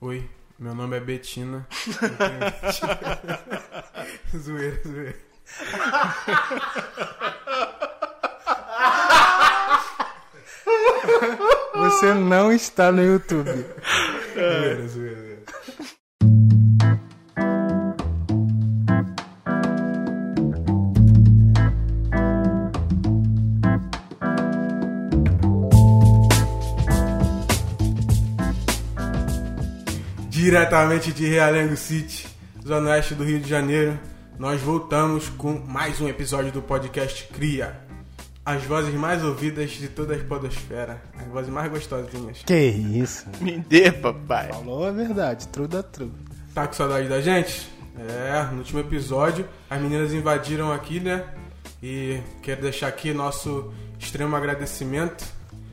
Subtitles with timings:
[0.00, 0.22] Oi,
[0.56, 1.66] meu nome é Betina.
[1.98, 2.38] tenho...
[4.40, 5.16] zoeira, zoeira.
[11.74, 13.66] Você não está no YouTube.
[14.34, 15.07] zoeira, zoeira.
[30.48, 32.26] Diretamente de Realengo City,
[32.66, 34.00] Zona Oeste do Rio de Janeiro,
[34.38, 37.78] nós voltamos com mais um episódio do podcast Cria.
[38.46, 41.02] As vozes mais ouvidas de toda a podosfera.
[41.18, 42.38] As vozes mais gostosinhas.
[42.46, 43.26] Que isso?
[43.42, 44.48] Me dê, papai.
[44.48, 46.10] Falou a verdade, true da true.
[46.54, 47.70] Tá com saudade da gente?
[47.98, 51.26] É, no último episódio as meninas invadiram aqui, né?
[51.82, 55.26] E quero deixar aqui nosso extremo agradecimento.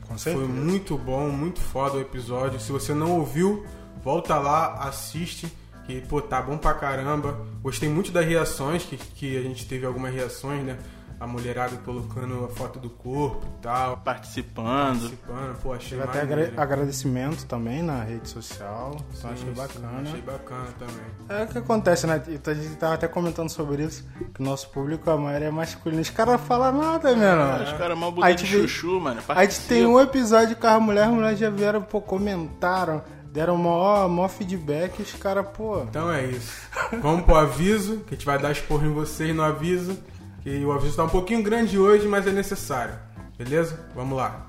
[0.06, 2.60] Com Foi muito bom, muito foda o episódio.
[2.60, 3.64] Se você não ouviu,
[4.02, 5.50] volta lá, assiste.
[5.86, 7.38] Que, pô, tá bom pra caramba.
[7.62, 10.76] Gostei muito das reações, que, que a gente teve algumas reações, né?
[11.18, 13.96] A mulherada colocando a foto do corpo e tal.
[13.98, 14.98] Participando.
[15.00, 18.96] Participando, pô, achei Teve até agra- agradecimento também na rede social.
[19.16, 20.00] Então Sim, achei sim, bacana.
[20.02, 21.40] Achei bacana também.
[21.40, 22.20] É o que acontece, né?
[22.28, 25.50] E A gente tava até comentando sobre isso, que o nosso público, a maioria é
[25.50, 26.02] masculino.
[26.02, 29.22] Os caras não falam nada, meu Os caras mal de chuchu, mano.
[29.28, 33.02] A gente tem um episódio com as mulheres, as mulheres já vieram, pô, comentaram,
[33.36, 35.82] deram maior, maior feedback, os caras, pô.
[35.82, 36.58] Então é isso.
[37.02, 39.98] Vamos pro aviso, que a gente vai dar esporro em vocês no aviso.
[40.42, 42.94] E o aviso tá um pouquinho grande hoje, mas é necessário.
[43.36, 43.86] Beleza?
[43.94, 44.46] Vamos lá.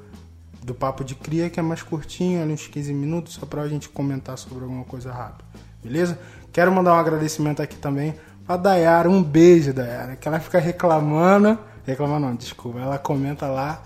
[0.63, 3.89] do Papo de Cria que é mais curtinho, ali uns 15 minutos, só pra gente
[3.89, 5.49] comentar sobre alguma coisa rápida,
[5.83, 6.19] beleza?
[6.53, 11.59] Quero mandar um agradecimento aqui também pra Dayara, um beijo Dayara, que ela fica reclamando,
[11.87, 13.83] reclamando não, desculpa, ela comenta lá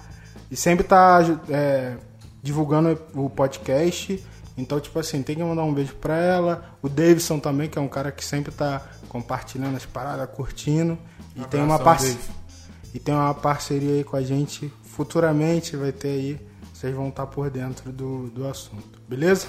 [0.51, 1.95] e sempre tá é,
[2.43, 4.25] divulgando o podcast.
[4.59, 6.77] Então, tipo assim, tem que mandar um beijo pra ela.
[6.83, 10.99] O Davidson também, que é um cara que sempre tá compartilhando as paradas, curtindo.
[11.37, 12.35] E tem uma Abração, parceria.
[12.93, 14.73] E tem uma parceria aí com a gente.
[14.83, 16.41] Futuramente vai ter aí.
[16.75, 19.01] Vocês vão estar por dentro do, do assunto.
[19.09, 19.47] Beleza?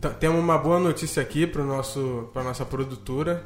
[0.00, 3.44] T- Temos uma boa notícia aqui para nosso para nossa produtora,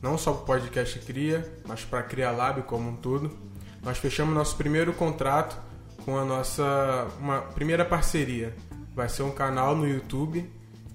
[0.00, 3.36] não só para o podcast Cria, mas para a Cria Lab como um todo.
[3.82, 5.56] Nós fechamos nosso primeiro contrato
[6.04, 8.54] com a nossa uma primeira parceria.
[8.98, 10.44] Vai ser um canal no YouTube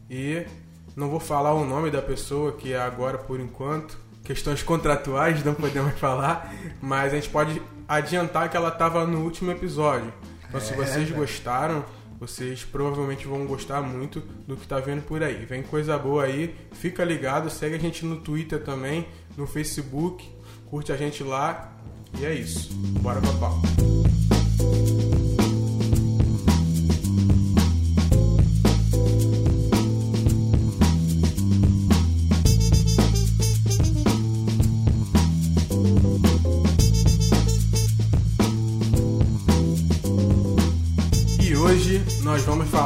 [0.09, 0.45] e
[0.93, 5.53] não vou falar o nome da pessoa que é agora por enquanto, questões contratuais não
[5.53, 10.11] podemos falar, mas a gente pode adiantar que ela estava no último episódio.
[10.49, 11.85] Então se vocês gostaram,
[12.19, 15.45] vocês provavelmente vão gostar muito do que tá vendo por aí.
[15.45, 20.29] Vem coisa boa aí, fica ligado, segue a gente no Twitter também, no Facebook,
[20.65, 21.71] curte a gente lá
[22.19, 22.69] e é isso.
[22.99, 23.61] Bora pra pau.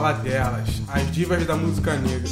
[0.08, 2.30] Falar delas, as divas da música negra.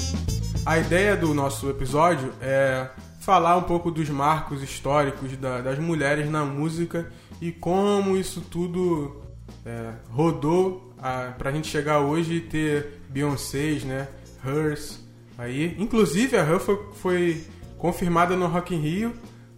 [0.66, 2.88] A ideia do nosso episódio é
[3.20, 7.12] falar um pouco dos marcos históricos da- das mulheres na música
[7.42, 9.22] e como isso tudo
[9.66, 14.08] é, rodou a, pra gente chegar hoje e ter Beyoncé, né,
[14.46, 15.00] Hers
[15.38, 15.76] aí.
[15.80, 17.44] Inclusive a Her foi, foi
[17.78, 19.14] confirmada no Rock in Rio,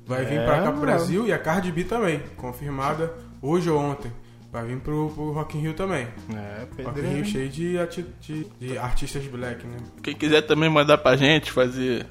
[0.05, 0.81] vai vir É, pra cá pro mano.
[0.81, 4.11] Brasil e a Cardi B também, confirmada hoje ou ontem.
[4.51, 6.07] Vai vir pro, pro Rock in Rio também.
[6.35, 9.77] É, Rock in Rio cheio de, ati- de, de artistas black, né?
[10.03, 12.05] Quem quiser também mandar pra gente fazer.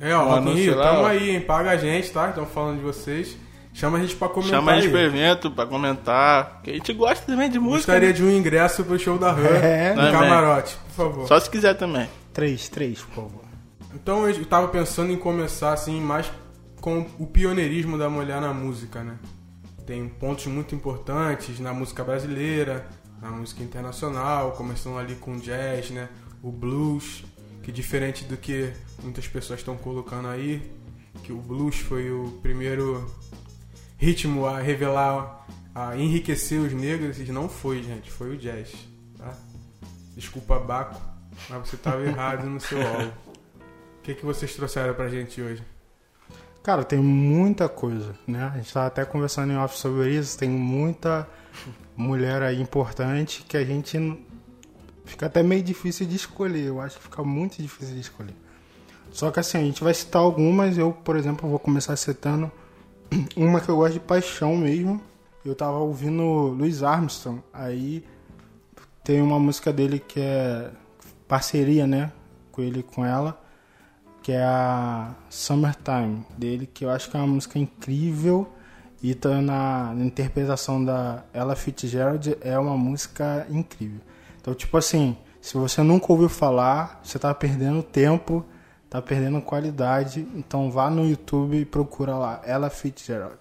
[0.00, 1.06] É, ó, Um Rock in Rio, lá, tamo ó.
[1.06, 1.40] aí, hein?
[1.40, 2.28] Paga a gente, tá?
[2.30, 3.36] Estão falando de vocês.
[3.74, 4.90] Chama a gente pra comentar Chama a gente aí.
[4.90, 6.60] pro evento pra comentar.
[6.62, 7.92] Que a gente gosta também de música.
[7.92, 8.12] Gostaria né?
[8.14, 9.90] de um ingresso pro show da Rã É.
[9.94, 10.12] no Também.
[10.12, 11.26] camarote, por favor.
[11.28, 12.06] Só se quiser também.
[12.34, 13.42] Três, três, por favor.
[13.94, 16.30] Então eu tava pensando em começar assim mais
[16.82, 19.14] com o pioneirismo da mulher na música, né?
[19.92, 22.88] Tem pontos muito importantes na música brasileira,
[23.20, 26.08] na música internacional, começando ali com o jazz, né?
[26.42, 27.22] O blues,
[27.62, 28.72] que diferente do que
[29.02, 30.72] muitas pessoas estão colocando aí,
[31.22, 33.06] que o blues foi o primeiro
[33.98, 38.72] ritmo a revelar, a enriquecer os negros, e não foi, gente, foi o jazz,
[39.18, 39.36] tá?
[40.16, 40.98] Desculpa, Baco,
[41.50, 43.12] mas você estava errado no seu alvo.
[43.98, 45.62] O que, que vocês trouxeram pra gente hoje?
[46.62, 48.44] Cara, tem muita coisa, né?
[48.54, 50.38] A gente tava até conversando em off sobre isso.
[50.38, 51.28] Tem muita
[51.96, 53.98] mulher aí importante que a gente
[55.04, 56.66] fica até meio difícil de escolher.
[56.66, 58.36] Eu acho que fica muito difícil de escolher.
[59.10, 60.78] Só que assim, a gente vai citar algumas.
[60.78, 62.50] Eu, por exemplo, vou começar citando
[63.36, 65.02] uma que eu gosto de paixão mesmo.
[65.44, 67.42] Eu tava ouvindo Louis Armstrong.
[67.52, 68.04] Aí
[69.02, 70.70] tem uma música dele que é
[71.26, 72.12] parceria, né?
[72.52, 73.42] Com ele com ela
[74.22, 78.48] que é a Summertime dele, que eu acho que é uma música incrível
[79.02, 84.00] e tá na, na interpretação da Ella Fitzgerald é uma música incrível.
[84.40, 88.44] Então, tipo assim, se você nunca ouviu falar, você tá perdendo tempo,
[88.88, 93.38] tá perdendo qualidade, então vá no YouTube e procura lá Ella Fitzgerald,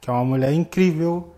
[0.00, 1.34] que é uma mulher incrível.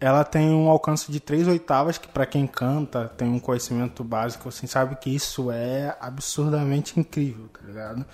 [0.00, 4.48] Ela tem um alcance de três oitavas, que para quem canta, tem um conhecimento básico,
[4.48, 8.06] assim, sabe que isso é absurdamente incrível, tá ligado?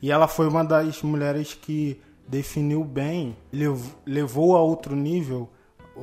[0.00, 5.48] E ela foi uma das mulheres que definiu bem, lev- levou a outro nível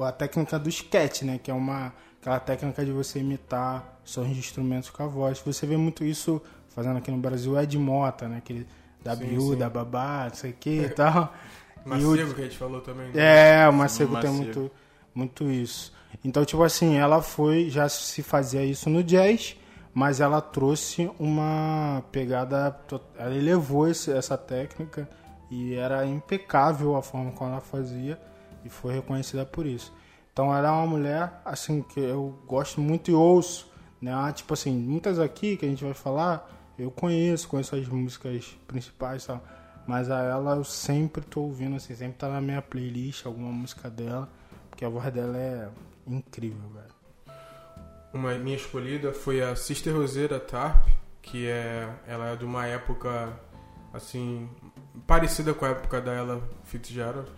[0.02, 1.40] a técnica do sketch, né?
[1.42, 5.42] Que é uma aquela técnica de você imitar sons de instrumentos com a voz.
[5.46, 8.38] Você vê muito isso fazendo aqui no Brasil, Ed Mota, né?
[8.38, 8.68] Aquele
[9.04, 9.58] da Sim, Biú, sim.
[9.58, 11.34] da Babá, não sei o que e tal.
[11.86, 13.08] E o- Macego que a gente falou também.
[13.14, 13.62] né?
[13.64, 14.70] é, o Macego tem muito,
[15.14, 15.94] muito isso.
[16.24, 19.56] Então, tipo assim, ela foi, já se fazia isso no jazz,
[19.94, 22.76] mas ela trouxe uma pegada,
[23.18, 25.08] ela elevou esse- essa técnica
[25.50, 28.20] e era impecável a forma como ela fazia
[28.64, 29.94] e foi reconhecida por isso.
[30.32, 33.70] Então, ela é uma mulher, assim, que eu gosto muito e ouço,
[34.02, 34.14] né?
[34.14, 38.58] Ah, Tipo assim, muitas aqui que a gente vai falar, eu conheço, conheço as músicas
[38.68, 39.44] principais e tal.
[39.86, 43.90] Mas a ela eu sempre tô ouvindo, assim, sempre tá na minha playlist alguma música
[43.90, 44.30] dela,
[44.80, 45.68] porque a voz dela é
[46.08, 47.36] incrível, velho.
[48.14, 50.88] Uma minha escolhida foi a Sister Rosetta Tarp,
[51.22, 53.38] que é ela é de uma época
[53.94, 54.50] assim
[55.06, 57.30] parecida com a época da Ella Fitzgerald.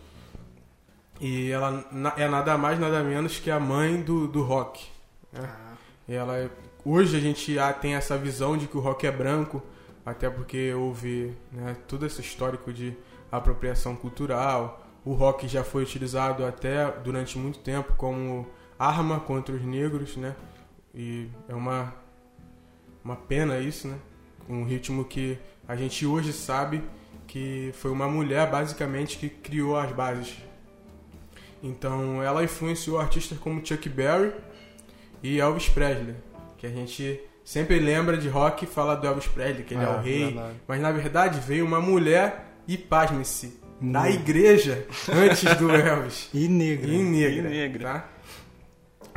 [1.19, 1.83] E ela
[2.15, 4.87] é nada mais nada menos que a mãe do, do rock.
[5.33, 5.49] né?
[6.07, 6.49] E ela é-
[6.85, 9.63] hoje a gente ah, tem essa visão de que o rock é branco,
[10.05, 12.95] até porque houve né, todo esse histórico de
[13.31, 14.90] apropriação cultural.
[15.03, 20.35] O rock já foi utilizado até durante muito tempo como arma contra os negros, né?
[20.93, 21.93] E é uma
[23.03, 23.97] uma pena isso, né?
[24.47, 25.37] Um ritmo que
[25.67, 26.83] a gente hoje sabe
[27.25, 30.35] que foi uma mulher basicamente que criou as bases.
[31.63, 34.33] Então ela influenciou artistas como Chuck Berry
[35.23, 36.15] e Elvis Presley,
[36.57, 39.87] que a gente sempre lembra de rock e fala do Elvis Presley, que ele é,
[39.87, 40.55] É, o rei, verdade.
[40.67, 44.09] mas na verdade veio uma mulher e pasme-se, Negra.
[44.13, 46.29] igreja antes do Elvis.
[46.33, 46.87] E negra.
[46.91, 47.49] E negra.
[47.49, 47.83] E negra.
[47.93, 48.09] Tá?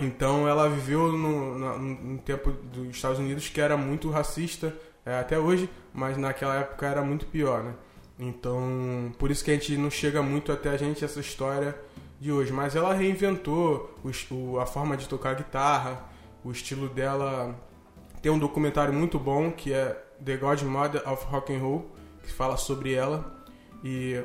[0.02, 4.74] Então ela viveu no, no, no tempo dos Estados Unidos que era muito racista,
[5.06, 7.74] é, até hoje, mas naquela época era muito pior, né?
[8.18, 11.76] Então, por isso que a gente não chega muito até a gente essa história
[12.20, 12.52] de hoje.
[12.52, 16.04] Mas ela reinventou o o- a forma de tocar guitarra,
[16.44, 17.54] o estilo dela.
[18.22, 21.90] Tem um documentário muito bom que é The Godmother of Rock and Roll,
[22.22, 23.44] que fala sobre ela.
[23.82, 24.22] E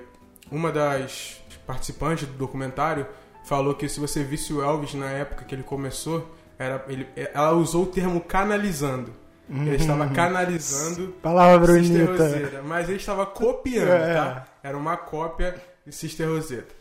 [0.52, 3.06] uma das participantes do documentário
[3.44, 7.54] falou que se você visse o Elvis na época que ele começou, era, ele, ela
[7.54, 9.12] usou o termo canalizando.
[9.50, 12.62] Ele estava canalizando Palavra bonita.
[12.64, 14.14] Mas ele estava copiando, É.
[14.14, 14.46] tá?
[14.62, 16.76] Era uma cópia de Sister Rosetta.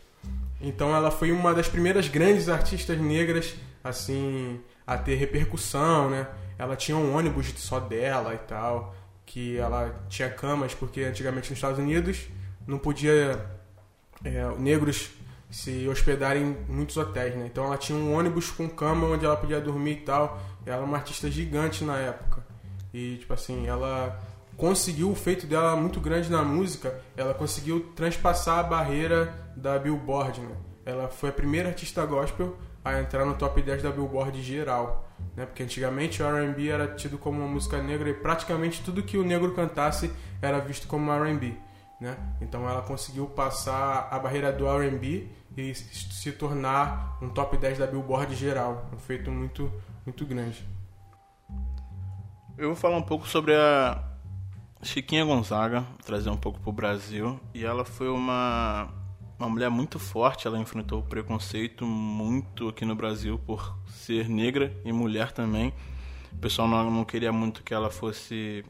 [0.61, 6.27] Então ela foi uma das primeiras grandes artistas negras, assim, a ter repercussão, né?
[6.59, 8.93] Ela tinha um ônibus só dela e tal,
[9.25, 12.27] que ela tinha camas, porque antigamente nos Estados Unidos
[12.67, 13.39] não podia
[14.23, 15.11] é, negros
[15.49, 17.47] se hospedarem em muitos hotéis, né?
[17.47, 20.39] Então ela tinha um ônibus com cama onde ela podia dormir e tal.
[20.65, 22.43] Ela era uma artista gigante na época.
[22.93, 24.19] E, tipo assim, ela
[24.55, 27.01] conseguiu o feito dela muito grande na música.
[27.17, 30.55] Ela conseguiu transpassar a barreira da Billboard, né?
[30.85, 35.07] Ela foi a primeira artista gospel a entrar no top 10 da Billboard geral.
[35.35, 35.45] Né?
[35.45, 39.23] Porque antigamente o R&B era tido como uma música negra e praticamente tudo que o
[39.23, 40.11] negro cantasse
[40.41, 41.68] era visto como R&B.
[41.99, 42.17] Né?
[42.39, 45.27] Então ela conseguiu passar a barreira do R&B
[45.57, 48.89] e se tornar um top 10 da Billboard geral.
[48.93, 49.71] Um feito muito,
[50.05, 50.65] muito grande.
[52.57, 54.01] Eu vou falar um pouco sobre a
[54.81, 57.39] Chiquinha Gonzaga, trazer um pouco pro Brasil.
[57.53, 58.89] E ela foi uma,
[59.37, 64.91] uma mulher muito forte, ela enfrentou preconceito muito aqui no Brasil por ser negra e
[64.93, 65.73] mulher também.
[66.31, 68.63] O pessoal não, não queria muito que ela fosse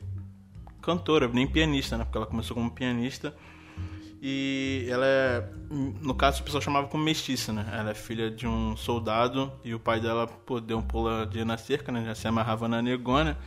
[0.89, 2.03] cantora, nem pianista, né?
[2.03, 3.35] Porque ela começou como pianista.
[4.21, 7.65] E ela é, no caso, o pessoal chamava como mestiça, né?
[7.71, 11.57] Ela é filha de um soldado e o pai dela pô, deu um puladinho na
[11.57, 12.03] cerca, né?
[12.03, 13.37] Já se amarrava na negona.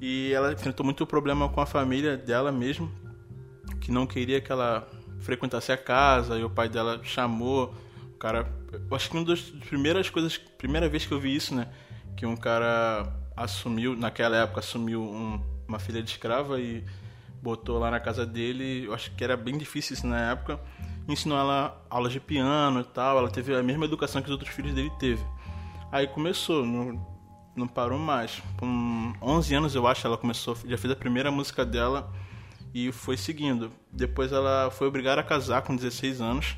[0.00, 2.90] E ela enfrentou muito problema com a família dela mesmo,
[3.80, 7.74] que não queria que ela frequentasse a casa, e o pai dela chamou
[8.14, 8.50] o cara.
[8.72, 11.68] Eu acho que uma das primeiras coisas, primeira vez que eu vi isso, né?
[12.16, 16.84] Que um cara assumiu, naquela época, assumiu um, uma filha de escrava e
[17.42, 18.86] botou lá na casa dele.
[18.86, 20.58] Eu acho que era bem difícil isso na época.
[21.06, 23.18] Ensinou ela aulas de piano e tal.
[23.18, 25.24] Ela teve a mesma educação que os outros filhos dele teve.
[25.92, 27.06] Aí começou, não,
[27.54, 28.42] não parou mais.
[28.58, 32.12] Com 11 anos, eu acho, ela começou, já fez a primeira música dela
[32.74, 33.70] e foi seguindo.
[33.92, 36.56] Depois ela foi obrigada a casar com 16 anos.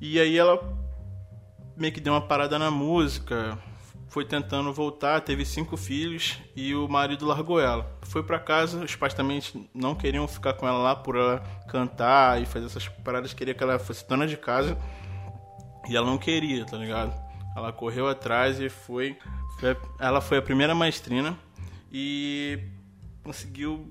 [0.00, 0.58] E aí ela
[1.76, 3.58] meio que deu uma parada na música,
[4.10, 7.96] foi tentando voltar, teve cinco filhos e o marido largou ela.
[8.02, 9.40] Foi para casa, os pais também
[9.72, 11.38] não queriam ficar com ela lá por ela
[11.68, 14.76] cantar e fazer essas paradas, queria que ela fosse dona de casa.
[15.88, 17.14] E ela não queria, tá ligado?
[17.56, 19.16] Ela correu atrás e foi,
[19.60, 21.38] foi ela foi a primeira maestrina
[21.92, 22.58] e
[23.22, 23.88] conseguiu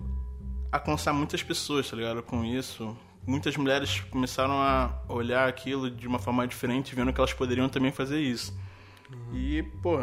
[0.69, 2.21] alcançar muitas pessoas, tá ligado?
[2.23, 2.95] Com isso,
[3.25, 7.91] muitas mulheres começaram a olhar aquilo de uma forma diferente, vendo que elas poderiam também
[7.91, 8.53] fazer isso.
[9.11, 9.37] Uhum.
[9.37, 9.97] E, pô,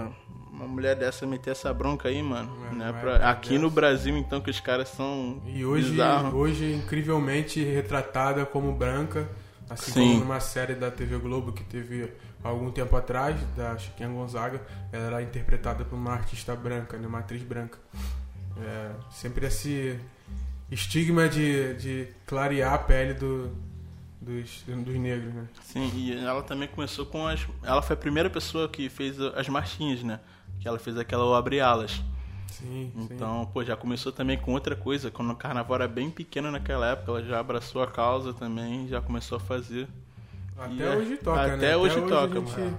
[0.51, 2.93] uma mulher dessa meter essa bronca aí, mano, é, né?
[3.01, 5.43] Pra, aqui no Brasil, então, que os caras são.
[5.47, 6.33] E hoje, bizarros.
[6.35, 9.29] hoje incrivelmente retratada como branca,
[9.69, 10.09] assim Sim.
[10.09, 12.11] como numa série da TV Globo que teve
[12.43, 17.07] algum tempo atrás, da Chiquinha Gonzaga, ela era interpretada por uma artista branca, né?
[17.07, 17.79] uma atriz branca.
[18.59, 19.99] É, sempre esse
[20.71, 23.55] estigma de, de clarear a pele do,
[24.27, 25.47] dos, dos negros, né?
[25.63, 27.47] Sim, e ela também começou com as.
[27.63, 30.19] Ela foi a primeira pessoa que fez as marchinhas, né?
[30.61, 32.03] Que ela fez aquela Abre Alas.
[32.49, 33.51] Sim, então, sim.
[33.53, 35.11] pô, já começou também com outra coisa.
[35.11, 39.01] Quando o carnaval era bem pequeno naquela época, ela já abraçou a causa também, já
[39.01, 39.87] começou a fazer.
[40.59, 41.77] Até e é hoje é, toca, até né?
[41.77, 42.77] Hoje até toca, hoje gente...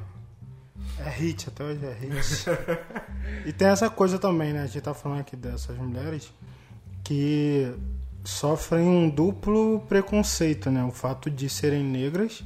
[1.00, 2.46] É hit, até hoje é hit.
[3.46, 4.64] e tem essa coisa também, né?
[4.64, 6.32] A gente tá falando aqui dessas mulheres
[7.04, 7.72] que
[8.28, 10.84] sofrem um duplo preconceito, né?
[10.84, 12.44] O fato de serem negras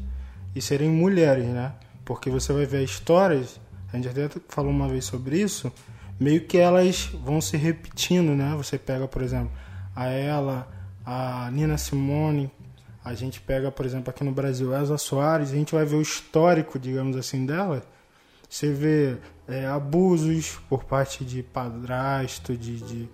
[0.55, 1.73] e serem mulheres, né?
[2.05, 3.59] Porque você vai ver histórias,
[3.91, 5.73] a gente até falou uma vez sobre isso,
[6.19, 8.53] meio que elas vão se repetindo, né?
[8.55, 9.51] Você pega, por exemplo,
[9.95, 10.71] a ela,
[11.03, 12.51] a Nina Simone,
[13.03, 16.01] a gente pega, por exemplo, aqui no Brasil, Elza Soares, a gente vai ver o
[16.01, 17.81] histórico, digamos assim, dela.
[18.47, 23.09] Você vê é, abusos por parte de padrasto, de, de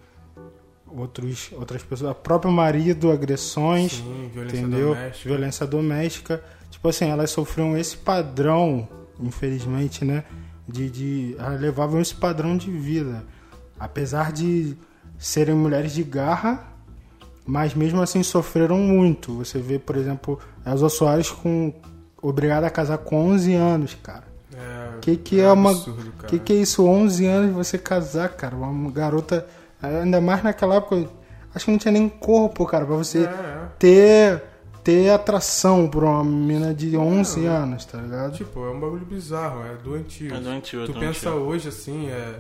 [0.96, 4.88] outros, outras pessoas, próprio marido, agressões, Sim, violência entendeu?
[4.90, 5.30] Doméstica.
[5.30, 6.44] Violência doméstica.
[6.70, 8.88] Tipo assim, elas sofriam esse padrão,
[9.20, 10.24] infelizmente, né?
[10.68, 13.24] De, de elas levavam esse padrão de vida.
[13.80, 14.76] Apesar de
[15.18, 16.68] serem mulheres de garra,
[17.46, 19.38] mas mesmo assim sofreram muito.
[19.38, 21.74] Você vê, por exemplo, Elza Soares com
[22.22, 24.28] obrigada a casar com 11 anos, cara.
[24.54, 26.28] É, que que é, é uma absurdo, cara.
[26.28, 28.56] que que é isso 11 anos você casar, cara?
[28.56, 29.48] Uma garota
[29.82, 31.08] Ainda mais naquela época,
[31.54, 33.68] acho que não tinha nem corpo, cara, pra você É, é.
[33.80, 34.44] ter
[34.84, 38.32] ter atração por uma menina de 11 anos, tá ligado?
[38.38, 40.34] Tipo, é um bagulho bizarro, é doentio.
[40.34, 41.10] É doentio, é Tu doentio.
[41.14, 42.40] pensa hoje, assim, é...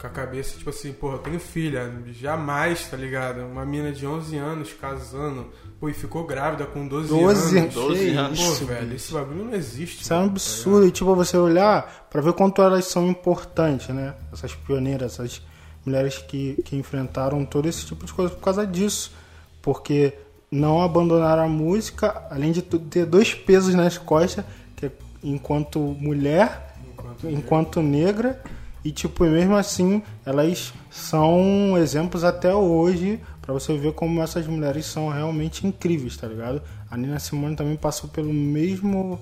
[0.00, 3.40] Com a cabeça, tipo assim, porra, eu tenho filha, jamais, tá ligado?
[3.40, 5.46] Uma mina de 11 anos casando,
[5.80, 7.74] pô, e ficou grávida com 12, 12 anos.
[7.74, 8.38] 12 que anos.
[8.40, 10.02] Pô, isso, velho, esse bagulho não existe.
[10.02, 10.86] Isso é um mano, tá absurdo.
[10.86, 14.14] e tipo, você olhar pra ver quanto elas são importantes, né?
[14.32, 15.42] Essas pioneiras, essas
[15.84, 19.12] mulheres que, que enfrentaram todo esse tipo de coisa por causa disso.
[19.60, 20.12] Porque
[20.50, 24.44] não abandonaram a música, além de ter dois pesos nas costas,
[24.76, 24.90] que é
[25.22, 28.42] enquanto mulher, Enquanto- enquanto negra,
[28.84, 34.86] e tipo, mesmo assim, elas são exemplos até hoje pra você ver como essas mulheres
[34.86, 36.60] são realmente incríveis, tá ligado?
[36.90, 39.20] A Nina Simone também passou pelo mesmo.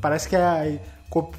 [0.00, 0.80] Parece que é,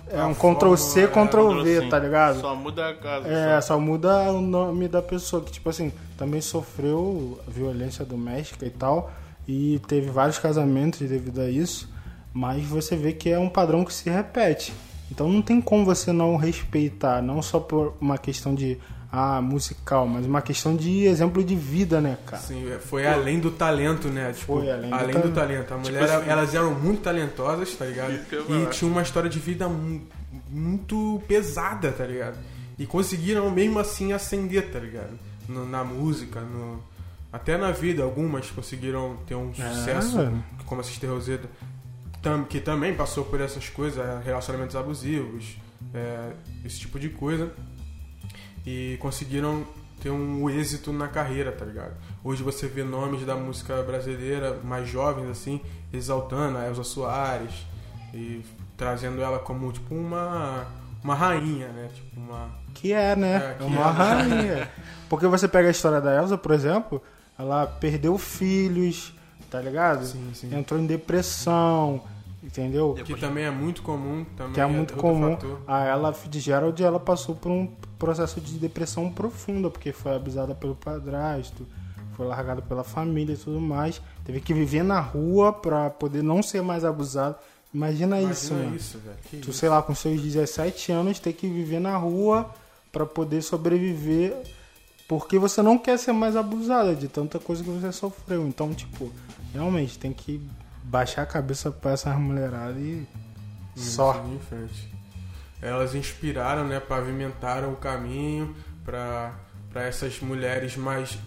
[0.09, 2.39] é um Ctrl C, fórmula, Ctrl V, tá ligado?
[2.39, 3.27] Só muda a casa.
[3.27, 3.73] É, só.
[3.73, 9.11] só muda o nome da pessoa, que tipo assim, também sofreu violência doméstica e tal,
[9.47, 11.89] e teve vários casamentos devido a isso,
[12.33, 14.73] mas você vê que é um padrão que se repete.
[15.11, 18.77] Então não tem como você não respeitar, não só por uma questão de
[19.15, 22.41] ah, musical, mas uma questão de exemplo de vida, né, cara?
[22.41, 24.33] Sim, é, foi além do talento, né?
[24.33, 25.27] Tipo, Foi além do além talento.
[25.29, 25.73] do talento.
[25.73, 28.11] A mulher, Tipo assim- elas eram muito talentosas, tá ligado?
[28.49, 30.01] E tinha uma história de vida mu-
[30.49, 32.37] muito pesada, tá ligado?
[32.79, 35.11] E conseguiram mesmo assim ascender, tá ligado?
[35.47, 36.83] No- na música, no,
[37.31, 40.43] até na vida, algumas conseguiram ter um sucesso, velho.
[40.65, 41.47] como a Sister Rosetta,
[42.19, 45.55] tam- que também passou por essas coisas, é, relacionamentos abusivos,
[45.93, 46.31] é,
[46.65, 47.51] esse tipo de coisa
[48.65, 49.65] e conseguiram
[50.01, 51.93] ter um êxito na carreira, tá ligado?
[52.23, 55.61] Hoje você vê nomes da música brasileira mais jovens assim,
[55.93, 57.65] exaltando a Elza Soares
[58.13, 58.41] e
[58.75, 60.65] trazendo ela como tipo uma
[61.03, 61.89] uma rainha, né?
[61.93, 63.35] Tipo uma Que é, né?
[63.35, 63.91] É, É, que uma é.
[63.91, 64.71] rainha.
[65.09, 67.01] Porque você pega a história da Elsa, por exemplo,
[67.37, 69.13] ela perdeu filhos,
[69.49, 70.05] tá ligado?
[70.05, 70.55] sim, sim.
[70.55, 72.01] Entrou em depressão,
[72.41, 72.93] entendeu?
[73.05, 75.31] que também é muito comum, também Que é muito outro comum.
[75.31, 75.61] fator.
[75.67, 77.67] A ela Fitzgerald, ela passou por um
[78.05, 81.65] processo de depressão profunda, porque foi abusada pelo padrasto,
[82.17, 84.01] foi largada pela família e tudo mais.
[84.25, 87.37] Teve que viver na rua pra poder não ser mais abusada.
[87.73, 88.75] Imagina, isso, Imagina mano.
[88.75, 89.17] isso, velho.
[89.29, 89.59] Que Tu, isso.
[89.59, 92.49] sei lá, com seus 17 anos, ter que viver na rua
[92.91, 94.35] pra poder sobreviver,
[95.07, 98.45] porque você não quer ser mais abusada de tanta coisa que você sofreu.
[98.47, 99.11] Então, tipo,
[99.53, 100.39] realmente tem que
[100.83, 103.07] baixar a cabeça pra essas mulheradas e
[103.75, 104.13] só.
[104.13, 104.92] Seguir em frente.
[105.63, 108.53] Elas inspiraram, né, pavimentaram o caminho
[108.83, 109.31] para
[109.75, 111.17] essas mulheres mais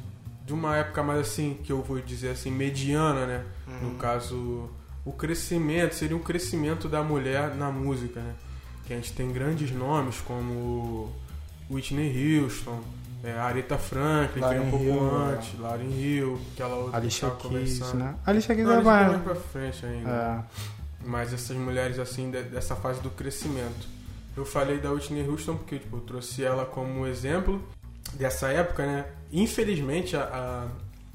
[0.44, 3.44] de uma época mais assim, que eu vou dizer assim, mediana, né?
[3.66, 3.88] Uhum.
[3.90, 4.68] No caso,
[5.04, 8.34] o crescimento, seria um crescimento da mulher na música, né?
[8.86, 11.10] Que a gente tem grandes nomes como
[11.68, 12.80] Whitney Houston,
[13.24, 16.96] é, Aretha Franklin, que veio um pouco Hill, antes, Lauryn Hill, que ela outra que
[16.98, 18.14] Alicia tava Keys, né?
[18.24, 20.10] Alicia Keys é vão mais pra frente ainda.
[20.10, 20.38] É.
[21.04, 23.95] Mas essas mulheres, assim, de- dessa fase do crescimento.
[24.36, 27.62] Eu falei da Whitney Houston porque, tipo, eu trouxe ela como exemplo
[28.14, 29.06] dessa época, né?
[29.32, 30.68] Infelizmente, a-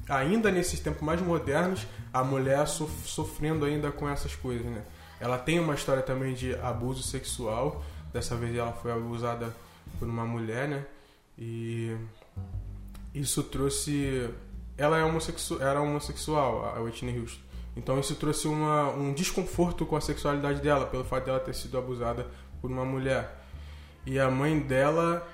[0.08, 4.82] a- ainda nesses tempos mais modernos, a mulher sof- sofrendo ainda com essas coisas, né?
[5.20, 7.82] Ela tem uma história também de abuso sexual.
[8.12, 9.54] Dessa vez ela foi abusada
[9.98, 10.84] por uma mulher, né?
[11.38, 11.96] E
[13.14, 14.28] isso trouxe...
[14.76, 15.62] Ela é homossexu...
[15.62, 17.40] era homossexual, a Whitney Houston.
[17.76, 21.78] Então isso trouxe uma, um desconforto com a sexualidade dela, pelo fato dela ter sido
[21.78, 22.26] abusada
[22.62, 23.44] por uma mulher.
[24.06, 25.28] E a mãe dela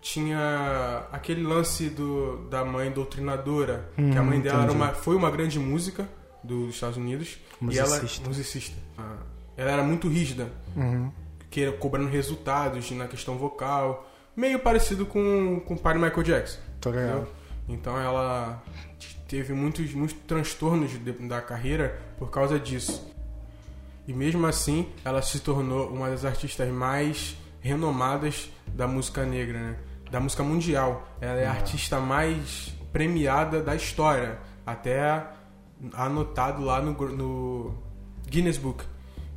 [0.00, 4.76] tinha aquele lance do, da mãe doutrinadora, que a mãe Hum, dela era entendi.
[4.84, 6.08] uma, foi uma grande música
[6.44, 7.38] dos Estados Unidos.
[7.60, 8.28] E ela, Musicista.
[8.28, 8.76] musicista.
[8.96, 9.16] Ah,
[9.56, 11.10] Ela era muito rígida, Uhum.
[11.50, 16.60] que cobrando resultados na questão vocal, meio parecido com, com o pai do Michael Jackson.
[16.80, 17.26] Tô ligado.
[17.68, 18.62] Então ela
[19.26, 23.10] teve muitos, muitos transtornos de- da carreira por causa disso.
[24.06, 29.76] E mesmo assim, ela se tornou uma das artistas mais renomadas da música negra, né?
[30.10, 31.08] Da música mundial.
[31.20, 34.38] Ela é a artista mais premiada da história.
[34.64, 35.26] Até
[35.92, 37.74] anotado lá no, no
[38.28, 38.84] Guinness Book,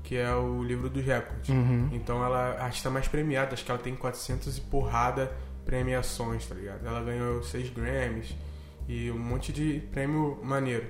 [0.04, 1.50] que é o livro dos recordes.
[1.50, 1.90] Uhum.
[1.92, 5.32] Então ela é a artista mais premiada, acho que ela tem 400 e porrada
[5.66, 6.86] premiações, tá ligado?
[6.86, 8.36] Ela ganhou 6 Grammys
[8.88, 10.88] e um monte de prêmio maneiro.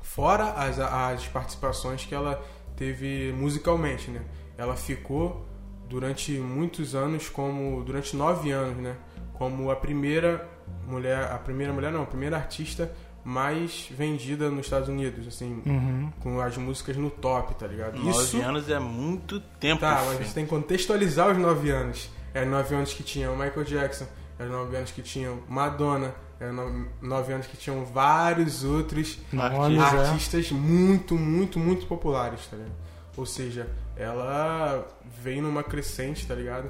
[0.00, 2.40] Fora as, as participações que ela
[2.76, 4.20] teve musicalmente, né?
[4.58, 5.46] Ela ficou
[5.88, 8.96] durante muitos anos como durante nove anos, né?
[9.34, 10.46] Como a primeira
[10.86, 12.90] mulher, a primeira mulher não, a primeira artista
[13.24, 16.12] mais vendida nos Estados Unidos, assim, Uhum.
[16.20, 17.98] com as músicas no top, tá ligado?
[17.98, 19.80] Nove anos é muito tempo.
[19.80, 20.28] Tá, mas filho.
[20.28, 22.08] você tem que contextualizar os 9 anos.
[22.32, 24.06] Eram 9 anos que tinham Michael Jackson,
[24.38, 29.38] eram 9 anos que tinham Madonna, eram 9 anos que tinham vários outros é.
[29.38, 32.74] artistas muito, muito, muito populares, tá ligado?
[33.16, 34.86] Ou seja, ela
[35.22, 36.68] veio numa crescente, tá ligado?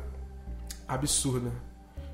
[0.86, 1.50] Absurda.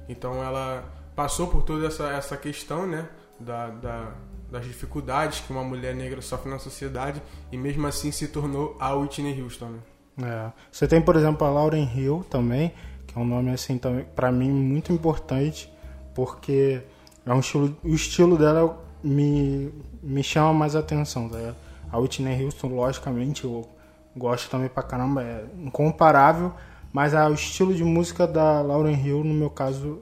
[0.09, 0.85] Então ela
[1.15, 3.09] passou por toda essa, essa questão, né?
[3.39, 4.13] Da, da-
[4.51, 8.93] das dificuldades que uma mulher negra sofre na sociedade e mesmo assim se tornou a
[8.95, 9.79] Whitney Houston, né?
[10.23, 10.53] É.
[10.71, 12.71] Você tem, por exemplo, a Lauren Hill também,
[13.07, 13.81] que é um nome assim
[14.15, 15.73] para mim muito importante,
[16.15, 16.83] porque
[17.27, 21.55] é um estilo, o estilo dela me, me chama mais atenção, tá?
[21.91, 23.69] A Whitney Houston, logicamente, eu
[24.17, 26.53] gosto também pra caramba, é incomparável,
[26.93, 30.01] mas a- o estilo de música da Lauren Hill, no meu caso,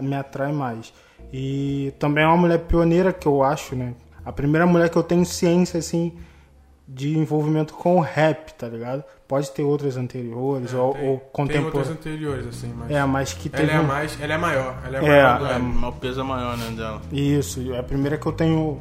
[0.00, 0.92] me atrai mais.
[1.32, 3.94] E também é uma mulher pioneira que eu acho, né?
[4.24, 6.12] A primeira mulher que eu tenho ciência, assim,
[6.90, 9.04] de envolvimento com o rap, tá ligado?
[9.28, 11.90] Pode ter outras anteriores ou, É, Tem- ou Tem outras contemporâneas.
[11.90, 12.90] anteriores, assim, mas.
[12.90, 13.72] É, mas que ela teve.
[13.72, 14.18] é um- mais.
[14.20, 14.78] Ela é maior.
[14.86, 17.02] Ela é, É, maior É, mas o peso é maior, né, dela.
[17.12, 18.80] Isso, é a primeira que eu tenho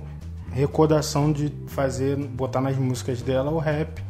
[0.51, 4.01] recordação de fazer, botar nas músicas dela o rap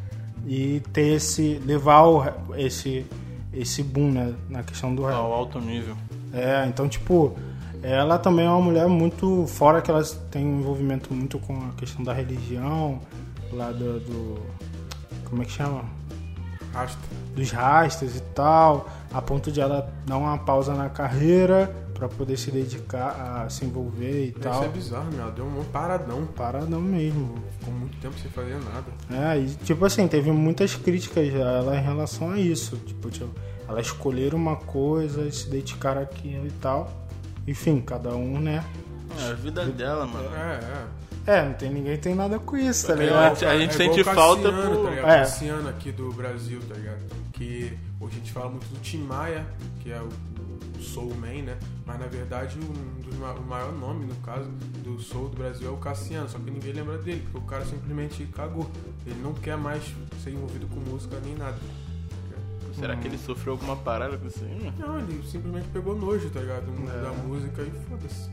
[0.46, 1.60] e ter esse.
[1.66, 2.24] levar o,
[2.56, 3.06] esse,
[3.52, 4.34] esse boom, né?
[4.50, 5.16] Na questão do rap.
[5.16, 5.96] Ao alto nível.
[6.34, 7.36] É, então, tipo,
[7.82, 9.46] ela também é uma mulher muito.
[9.48, 13.00] Fora que ela tem um envolvimento muito com a questão da religião,
[13.52, 14.00] lá do.
[14.00, 14.42] do-
[15.30, 15.84] como é que chama?
[16.74, 17.00] Rasta.
[17.36, 22.38] Dos rastas e tal, a ponto de ela dar uma pausa na carreira pra poder
[22.38, 24.64] se dedicar a se envolver e Isso tal.
[24.64, 25.32] é bizarro, meu.
[25.32, 26.26] Deu um paradão.
[26.28, 27.36] Paradão mesmo.
[27.60, 28.86] Ficou muito tempo sem fazer nada.
[29.34, 32.76] É, e tipo assim, teve muitas críticas a ela em relação a isso.
[32.78, 33.30] Tipo, tipo,
[33.68, 36.92] ela escolher uma coisa e se dedicar àquilo e tal.
[37.48, 38.64] Enfim, cada um, né?
[39.26, 40.30] É a vida dela, mano.
[40.36, 40.86] É, é.
[41.28, 43.44] É, não tem ninguém tem nada com isso, tá É, ligado?
[43.46, 45.10] a gente é sente falta Cassiano, por- Tá ligado?
[45.12, 45.18] É.
[45.20, 47.00] Cassiano aqui do Brasil, tá ligado?
[47.34, 49.46] Que hoje a gente fala muito do Tim Maia,
[49.82, 50.08] que é o,
[50.80, 51.58] o Soul Man, né?
[51.86, 54.50] Mas na verdade um dos, o maior nome, no caso,
[54.84, 57.66] do Soul do Brasil é o Cassiano, só que ninguém lembra dele, porque o cara
[57.66, 58.70] simplesmente cagou.
[59.06, 59.84] Ele não quer mais
[60.24, 61.58] ser envolvido com música nem nada.
[62.74, 64.72] Será que ele sofreu alguma parada com isso aí?
[64.72, 64.74] mano?
[64.78, 66.66] Não, ele simplesmente pegou nojo, tá ligado?
[66.88, 67.02] É.
[67.02, 68.30] da música e foda-se.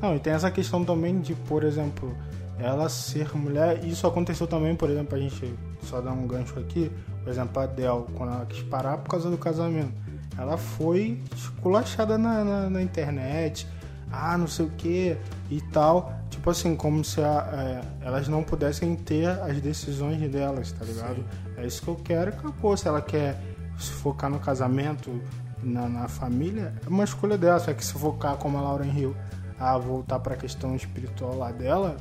[0.00, 2.14] Não, e tem essa questão também de, por exemplo,
[2.58, 3.84] ela ser mulher.
[3.84, 6.90] Isso aconteceu também, por exemplo, a gente só dar um gancho aqui.
[7.22, 9.92] Por exemplo, a Adele, quando ela quis parar por causa do casamento,
[10.36, 13.66] ela foi esculachada na, na, na internet.
[14.10, 15.16] Ah, não sei o que
[15.50, 16.12] e tal.
[16.30, 21.24] Tipo assim, como se a- é, elas não pudessem ter as decisões delas, tá ligado?
[21.56, 22.76] É isso que eu quero e acabou.
[22.76, 23.36] Se ela quer
[23.78, 25.20] se focar no casamento,
[25.62, 27.58] na, na família, é uma escolha dela.
[27.58, 29.14] Só que se focar como a Lauren Hill,
[29.58, 31.96] a voltar pra questão espiritual lá dela,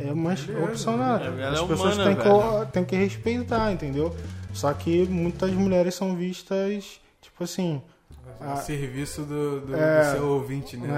[0.00, 1.20] é uma Beleza, opção dela.
[1.24, 2.16] ela é As pessoas humana, têm,
[2.66, 4.14] que, têm que respeitar, entendeu?
[4.52, 7.80] Só que muitas mulheres são vistas, tipo assim.
[8.40, 10.04] A serviço do, do, É.
[10.12, 10.88] do seu ouvinte, né?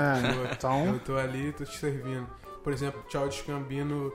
[0.48, 2.26] É, então- Eu tô ali, tô te servindo.
[2.62, 4.12] Por exemplo, Childish Gambino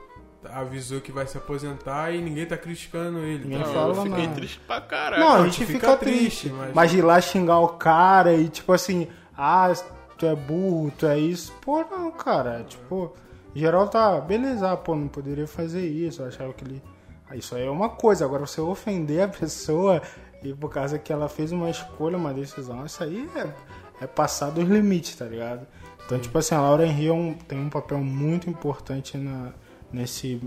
[0.50, 3.44] avisou que vai se aposentar e ninguém tá criticando ele.
[3.44, 4.34] Ninguém tá fala eu fiquei nada.
[4.34, 5.22] triste pra caralho.
[5.22, 6.18] Não, a gente tu fica, fica triste.
[6.48, 6.74] triste, mas...
[6.74, 9.70] mas- ir lá xingar o cara e tipo assim, ah,
[10.18, 11.52] tu é burro, tu é isso.
[11.62, 12.64] Pô, não, cara.
[12.64, 13.14] Tipo,
[13.54, 16.22] geral tá, beleza, pô, não poderia fazer isso.
[16.22, 16.82] Eu achava que ele.
[17.30, 18.24] Ah, Isso aí é uma coisa.
[18.24, 20.02] Agora você ofender a pessoa
[20.42, 24.50] e por causa que ela fez uma escolha, uma decisão, isso aí é, é passar
[24.50, 25.66] dos limites, tá ligado?
[26.06, 29.52] Então, tipo assim, a Lauren Hill é um- tem um papel muito importante na,
[29.92, 30.40] nesse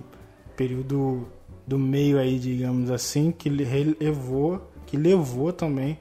[0.55, 1.27] período
[1.67, 5.99] do meio aí, digamos assim, que le- levou, que levou também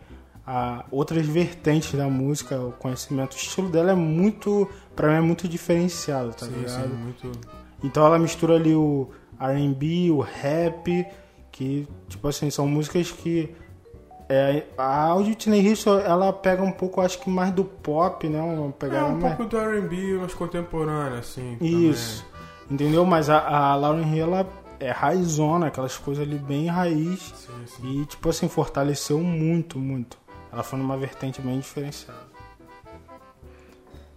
[0.52, 3.34] a outras vertentes da música, o conhecimento.
[3.34, 6.82] O estilo dela é muito, pra mim é muito diferenciado, tá Sim, ligado?
[6.82, 7.30] sim, muito.
[7.84, 9.08] Então ela mistura ali o
[9.38, 11.06] R&B, o rap,
[11.52, 13.54] que tipo assim são músicas que
[14.28, 18.40] é, a Whitney Houston ela pega um pouco, acho que mais do pop, né?
[18.42, 21.56] Uma É um mais pouco do R&B, mas contemporâneo, assim.
[21.60, 22.26] isso,
[22.68, 23.04] entendeu?
[23.06, 24.46] Mas a, a Lauren Hill ela
[24.80, 27.66] é raizona, aquelas coisas ali bem raiz também.
[27.66, 28.00] Sim, sim.
[28.02, 30.16] e tipo assim fortaleceu muito, muito.
[30.52, 32.18] Ela foi numa vertente bem diferenciada.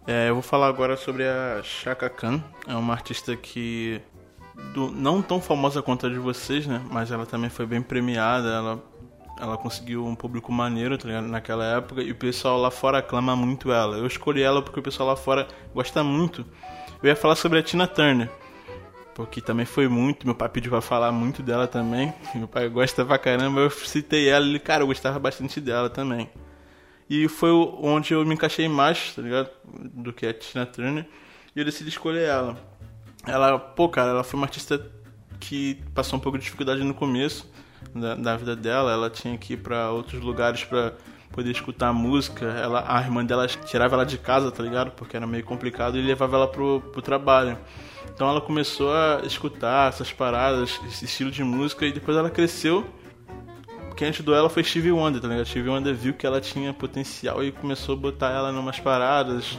[0.06, 2.44] É, eu vou falar agora sobre a Chaka Khan.
[2.68, 4.02] É uma artista que
[4.74, 6.82] do- não tão famosa quanto a de vocês, né?
[6.92, 8.50] Mas ela também foi bem premiada.
[8.50, 8.84] Ela,
[9.40, 11.28] ela conseguiu um público maneiro, tá ligado?
[11.28, 12.02] Naquela época.
[12.02, 13.98] E o pessoal lá fora aclama muito ela.
[13.98, 16.46] Eu escolhi ela porque o pessoal lá fora gosta muito.
[17.02, 18.30] Eu ia falar sobre a Tina Turner.
[19.16, 22.14] Porque também foi muito, meu pai pediu pra falar muito dela também.
[22.34, 26.30] Meu pai gosta pra caramba, eu citei ela e cara, eu gostava bastante dela também.
[27.10, 29.50] E foi onde eu me encaixei mais, tá ligado?
[29.94, 31.06] Do que a Tina Turner.
[31.56, 32.58] E eu decidi escolher ela.
[33.28, 34.84] Ela, pô, cara, ela foi uma artista
[35.40, 37.52] que passou um pouco de dificuldade no começo
[37.94, 38.92] da, da vida dela.
[38.92, 40.94] Ela tinha que ir pra outros lugares pra
[41.32, 42.46] poder escutar música.
[42.46, 44.92] Ela, a irmã dela tirava ela de casa, tá ligado?
[44.92, 47.58] Porque era meio complicado e levava ela pro, pro trabalho.
[48.14, 52.86] Então ela começou a escutar essas paradas, esse estilo de música, e depois ela cresceu
[53.94, 55.46] quem ajudou ela foi Stevie Wonder, tá ligado?
[55.46, 59.58] Stevie Wonder viu que ela tinha potencial e começou a botar ela em umas paradas.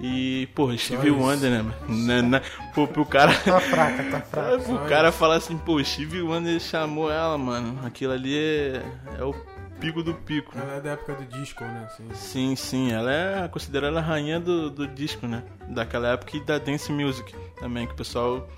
[0.00, 1.18] E, porra, Stevie isso.
[1.18, 2.06] Wonder, né, mano?
[2.06, 2.42] Né, né?
[2.74, 3.32] Pô, pro cara.
[3.34, 4.58] Tá fraca, tá fraca.
[4.62, 7.78] pro cara falar assim, pô, Stevie Wonder chamou ela, mano.
[7.84, 8.82] Aquilo ali é,
[9.18, 9.34] é o
[9.82, 10.56] pico do pico.
[10.58, 11.84] Ela é da época do disco, né?
[11.86, 12.08] Assim.
[12.14, 15.42] Sim, sim, ela é considerada a rainha do, do disco, né?
[15.68, 18.48] Daquela época e da dance music também, que o pessoal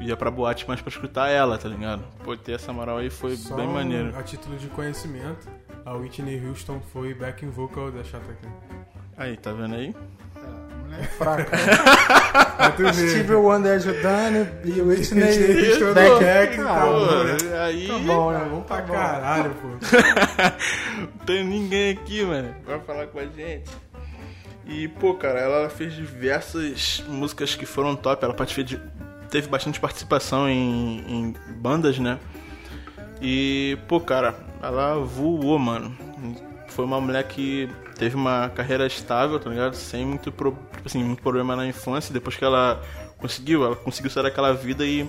[0.00, 2.02] ia pra boate mais pra escutar ela, tá ligado?
[2.24, 4.16] Pô, ter essa moral aí foi Só bem um- maneiro.
[4.16, 5.46] A título de conhecimento,
[5.84, 8.50] a Whitney Houston foi backing vocal da Chata Khan.
[9.16, 9.94] Aí, tá vendo aí?
[11.02, 11.56] Fraca.
[12.76, 13.08] Tu ver.
[13.08, 16.24] Steve Wonder ajudando e o Whitney Whitney Houston back no back.
[16.24, 16.62] back, pô.
[16.62, 17.62] mano.
[17.62, 18.48] aí Tá bom, né?
[18.50, 19.68] Bom pra Tá caralho, pô.
[21.00, 23.70] não tem ninguém aqui, mano, pra falar com a gente.
[24.66, 28.24] E, pô, cara, ela fez diversas músicas que foram top.
[28.24, 28.36] Ela
[29.28, 32.18] teve bastante participação em, em bandas, né?
[33.20, 35.96] E, pô, cara, ela voou, mano.
[36.68, 37.68] foi uma mulher que
[38.00, 39.74] teve uma carreira estável, tá ligado?
[39.74, 42.12] Sem muito, pro, assim, muito problema na infância.
[42.14, 42.80] Depois que ela
[43.18, 45.06] conseguiu, ela conseguiu sair daquela vida e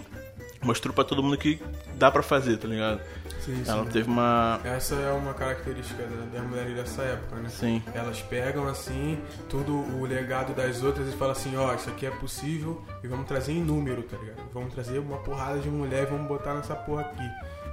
[0.62, 1.60] mostrou pra todo mundo que
[1.96, 3.00] dá pra fazer, tá ligado?
[3.40, 3.90] Sim, Ela sim.
[3.92, 4.60] teve uma.
[4.64, 7.50] Essa é uma característica da- das mulheres dessa época, né?
[7.50, 7.82] Sim.
[7.96, 9.18] Elas pegam assim
[9.50, 13.26] tudo o legado das outras e falam assim, ó, isso aqui é possível e vamos
[13.26, 14.42] trazer em número, tá ligado?
[14.54, 17.24] Vamos trazer uma porrada de mulher e vamos botar nessa porra aqui.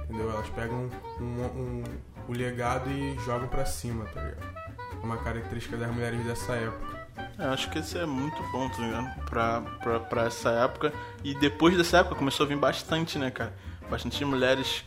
[0.05, 0.31] Entendeu?
[0.31, 1.83] Elas pegam um, um-
[2.27, 4.58] o legado e jogam pra cima, tá ligado?
[5.01, 6.99] É uma característica das mulheres dessa época.
[7.37, 9.25] Eu acho que isso é muito bom, tá ligado?
[9.25, 10.93] Pra, pra, pra essa época.
[11.23, 13.53] E depois dessa época começou a vir bastante, né, cara?
[13.89, 14.83] Bastante mulheres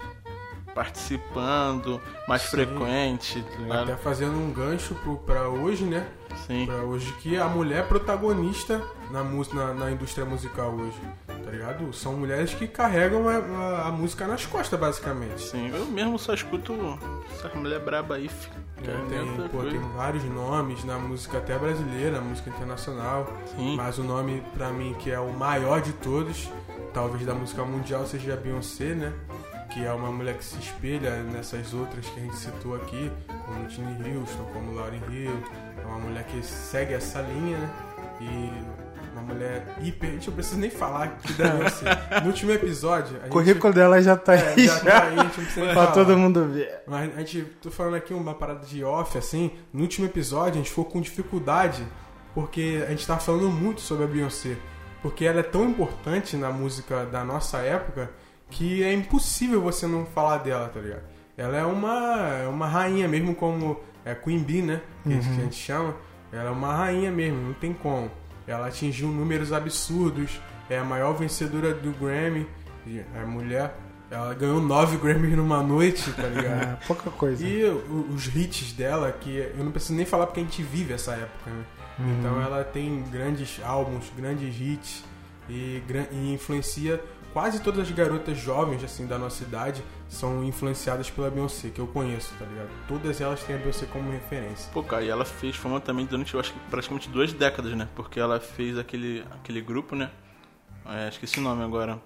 [0.74, 2.48] participando, mais Sim.
[2.48, 3.92] frequente, tá ligado?
[3.92, 6.06] Até fazendo um gancho pro, pra hoje, né?
[6.46, 6.66] Sim.
[6.66, 10.98] Pra hoje que a mulher é protagonista na, na, na indústria musical hoje,
[11.44, 11.92] tá ligado?
[11.92, 15.40] São mulheres que carregam a, a- a música nas costas, basicamente.
[15.42, 16.98] Sim, eu mesmo só escuto
[17.32, 18.30] essa mulher braba aí,
[18.78, 23.26] é tem, pô, tem vários nomes na música até brasileira, na música internacional.
[23.56, 23.76] Sim.
[23.76, 26.48] Mas o nome, pra mim, que é o maior de todos,
[26.92, 29.12] talvez da música mundial, seja a Beyoncé, né?
[29.72, 33.10] Que é uma mulher que se espelha nessas outras que a gente citou aqui,
[33.46, 35.42] como Whitney Houston, como Lauryn Hill.
[35.82, 37.70] É uma mulher que segue essa linha, né?
[38.20, 38.81] E
[39.22, 40.08] uma mulher hiper...
[40.10, 41.84] A gente não precisa nem falar aqui da Beyoncé.
[42.22, 43.16] No último episódio...
[43.26, 45.66] O currículo dela já tá É, aí, já tá aí, a gente não precisa nem
[45.74, 45.92] pra falar.
[45.92, 46.82] todo mundo ver.
[46.86, 50.56] Mas a gente, tô falando aqui uma parada de off, assim, no último episódio a
[50.56, 51.82] gente ficou com dificuldade,
[52.34, 54.56] porque a gente tava falando muito sobre a Beyoncé.
[55.02, 58.10] Porque ela é tão importante na música da nossa época
[58.48, 61.02] que é impossível você não falar dela, tá ligado?
[61.36, 64.80] Ela é uma, é uma rainha mesmo como é Queen Bee, né?
[65.02, 65.94] Que, a gente- que a gente chama.
[66.30, 68.10] Ela é uma rainha mesmo, não tem como.
[68.52, 72.46] Ela atingiu números absurdos, é a maior vencedora do Grammy.
[73.14, 73.74] A mulher,
[74.10, 76.78] ela ganhou nove Grammys numa noite, tá ligado?
[76.82, 77.46] É, pouca coisa.
[77.46, 81.12] E os hits dela, que eu não preciso nem falar porque a gente vive essa
[81.12, 81.64] época, né?
[82.18, 85.04] Então ela tem grandes álbuns, grandes hits
[85.48, 87.02] e, e influencia
[87.32, 91.86] quase todas as garotas jovens assim da nossa idade são influenciadas pela Beyoncé, que eu
[91.86, 92.68] conheço, tá ligado?
[92.86, 94.70] Todas elas têm a Beyoncé como referência.
[94.72, 97.88] Pô, cara, e ela fez fama também durante, eu acho que praticamente duas décadas, né?
[97.94, 100.10] Porque ela fez aquele, aquele grupo, né?
[100.86, 101.98] É, esqueci o nome agora.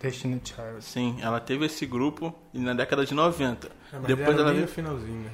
[0.00, 0.82] Destiny Child.
[0.84, 3.66] Sim, ela teve esse grupo e na década de 90.
[3.68, 4.68] É, mas Depois era ela veio.
[4.68, 5.30] finalzinho, né?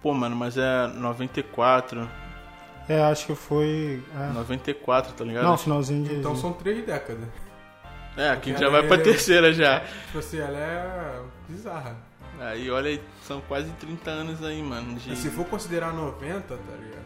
[0.00, 2.08] Pô, mano, mas é 94.
[2.88, 4.02] É, acho que foi.
[4.16, 4.32] é.
[4.32, 5.44] 94, tá ligado?
[5.44, 6.14] Não, finalzinho de.
[6.14, 7.28] Então são três décadas.
[8.18, 9.80] É, aqui Porque já vai pra é- terceira já.
[10.06, 11.96] Tipo assim, ela é bizarra.
[12.40, 14.94] Aí, olha aí, são quase 30 anos aí, mano.
[14.96, 15.16] De...
[15.16, 17.04] Se for considerar 90, tá ligado?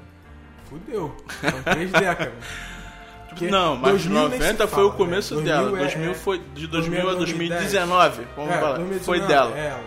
[0.69, 1.17] Fudeu.
[1.41, 2.35] São três décadas.
[3.29, 5.43] Porque Não, mas 2000 nem se 90 foi fala, o começo né?
[5.45, 5.71] dela.
[5.71, 7.61] 2000 é- 2000 foi de 2000 a 2010.
[7.73, 8.27] 2019.
[8.37, 8.77] Vamos É, falar.
[8.77, 9.59] 2019 Foi dela.
[9.59, 9.79] é ela,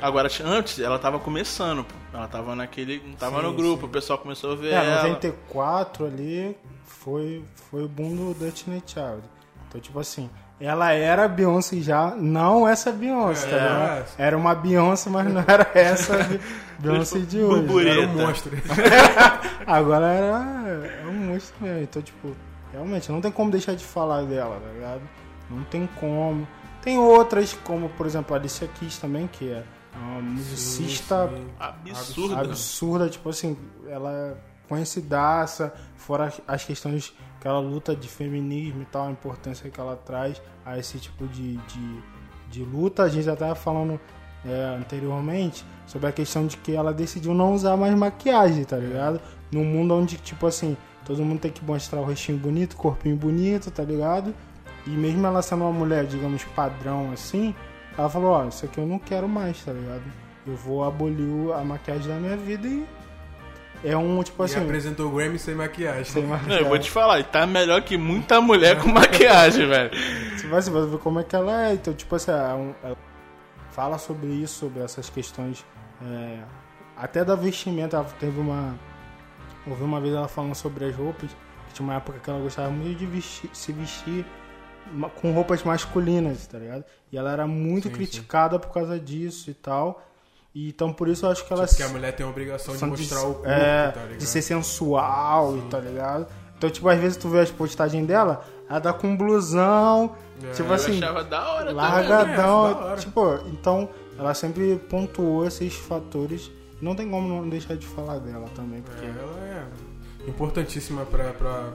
[0.00, 0.06] tá?
[0.06, 1.94] Agora, antes, ela tava começando, pô.
[2.12, 3.02] Ela tava naquele.
[3.06, 3.86] Não tava Sim, no grupo, sim.
[3.86, 5.02] o pessoal começou a ver É, ela.
[5.04, 9.22] 94 ali foi, foi o boom do Destiny Child.
[9.68, 10.28] Então, tipo assim,
[10.60, 13.60] ela era Beyoncé já, não essa Beyoncé, tá É.
[13.60, 14.06] ligado?
[14.18, 16.40] Era uma Beyoncé, mas não era essa Be-
[16.78, 17.62] Beyoncé de hoje.
[17.62, 17.98] Burbureta.
[18.00, 18.52] Era um monstro.
[19.66, 21.82] Agora era é um monstro mesmo.
[21.82, 22.34] Então, tipo,
[22.72, 25.00] realmente, não tem como deixar de falar dela, tá ligado?
[25.48, 26.46] Não tem como.
[26.82, 29.62] Tem outras, como, por exemplo, a Alicia Keys também, que é
[29.96, 31.46] uma musicista Sim, sim.
[31.58, 32.40] Absurda.
[32.40, 33.56] absurda, tipo assim,
[33.88, 34.38] ela
[34.70, 39.96] conhecidaça, fora as questões que ela luta de feminismo e tal, a importância que ela
[39.96, 42.02] traz a esse tipo de, de,
[42.48, 43.02] de luta.
[43.02, 44.00] A gente já estava falando
[44.46, 49.20] é, anteriormente sobre a questão de que ela decidiu não usar mais maquiagem, tá ligado?
[49.50, 53.72] Num mundo onde, tipo assim, todo mundo tem que mostrar o rostinho bonito, corpinho bonito,
[53.72, 54.32] tá ligado?
[54.86, 57.54] E mesmo ela sendo uma mulher, digamos, padrão assim,
[57.98, 60.04] ela falou, ó, isso aqui eu não quero mais, tá ligado?
[60.46, 62.86] Eu vou abolir a maquiagem da minha vida e
[63.82, 66.04] é um, tipo E assim, apresentou o Grammy sem maquiagem.
[66.04, 66.62] sem Não, maquiagem.
[66.62, 69.90] eu vou te falar, e tá melhor que muita mulher com maquiagem, velho.
[70.36, 71.72] Você vai, você vai ver como é que ela é.
[71.74, 72.96] Então, tipo assim, é ela
[73.70, 75.64] fala sobre isso, sobre essas questões,
[76.02, 76.38] é,
[76.96, 77.96] até da vestimenta.
[77.96, 78.74] Ela teve uma.
[79.66, 81.30] Ouvi uma vez ela falando sobre as roupas,
[81.68, 84.24] que tinha uma época que ela gostava muito de vestir- se vestir
[85.20, 86.84] com roupas masculinas, tá ligado?
[87.12, 90.02] E ela era muito Sim, criticada por causa disso e tal.
[90.54, 91.66] E, então, por isso eu acho que ela.
[91.66, 94.18] Porque a mulher tem a obrigação de mostrar o corpo, é, tá ligado?
[94.18, 96.26] de ser sensual e tá ligado?
[96.58, 100.50] Então, tipo, às vezes tu vê as postagens dela, ela tá com um blusão, É,
[100.52, 101.74] tipo assim, achava da hora também.
[101.76, 102.32] largadão.
[102.32, 102.96] É, da hora.
[102.96, 106.50] tipo, então ela sempre pontuou esses fatores.
[106.82, 109.04] Não tem como não deixar de falar dela também, porque.
[109.06, 109.38] É, ela
[110.26, 111.72] é importantíssima pra, pra,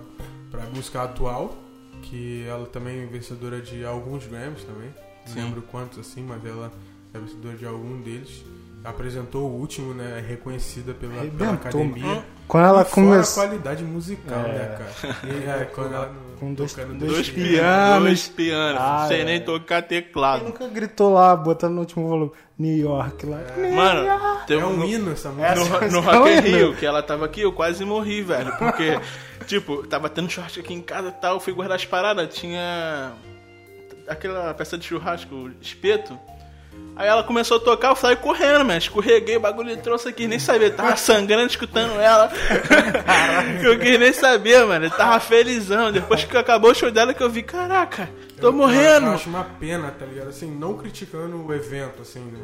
[0.52, 1.56] pra música atual,
[2.04, 4.94] que ela também é vencedora de alguns Grammys também.
[5.28, 5.42] Não Sim.
[5.44, 6.72] lembro quantos assim, mas ela
[7.14, 8.44] é vencedora de algum deles.
[8.86, 10.20] Apresentou o último, né?
[10.24, 12.24] É reconhecida pela, pela academia.
[12.48, 13.44] Quando ela começou.
[13.44, 14.48] a qualidade musical, É.
[14.54, 15.18] né, cara?
[15.24, 18.04] E, é, quando ela Com dois- tocando dois Dois pianos.
[18.04, 18.82] Dois pianos.
[18.82, 19.26] Ah, não sei é.
[19.26, 20.44] nem tocar teclado.
[20.46, 22.32] nunca gritou lá, botando no último volume?
[22.58, 23.40] New York lá.
[23.76, 25.56] Mano, teve É um no- hino essa música.
[25.56, 26.68] No, Essa no música Rock in é horrível.
[26.70, 28.56] Rio, que ela tava aqui, eu quase morri, velho.
[28.58, 28.98] Porque,
[29.48, 33.12] tipo, tava tendo churrasco aqui em casa e tal, eu fui guardar as paradas, tinha
[34.08, 36.18] aquela peça de churrasco, espeto.
[36.98, 38.78] Aí ela começou a tocar, eu saí correndo, mano.
[38.78, 40.72] Escorreguei, o bagulho trouxe aqui, nem sabia.
[40.72, 42.32] Tava sangrando escutando ela.
[43.64, 44.86] eu quis nem saber, mano.
[44.86, 45.92] Eu tava felizão.
[45.92, 48.10] Depois que acabou o show dela, que eu vi, caraca,
[48.40, 49.08] tô Eu- morrendo.
[49.08, 50.30] Eu acho uma pena, tá ligado?
[50.30, 52.40] Assim, não criticando o evento, assim, né?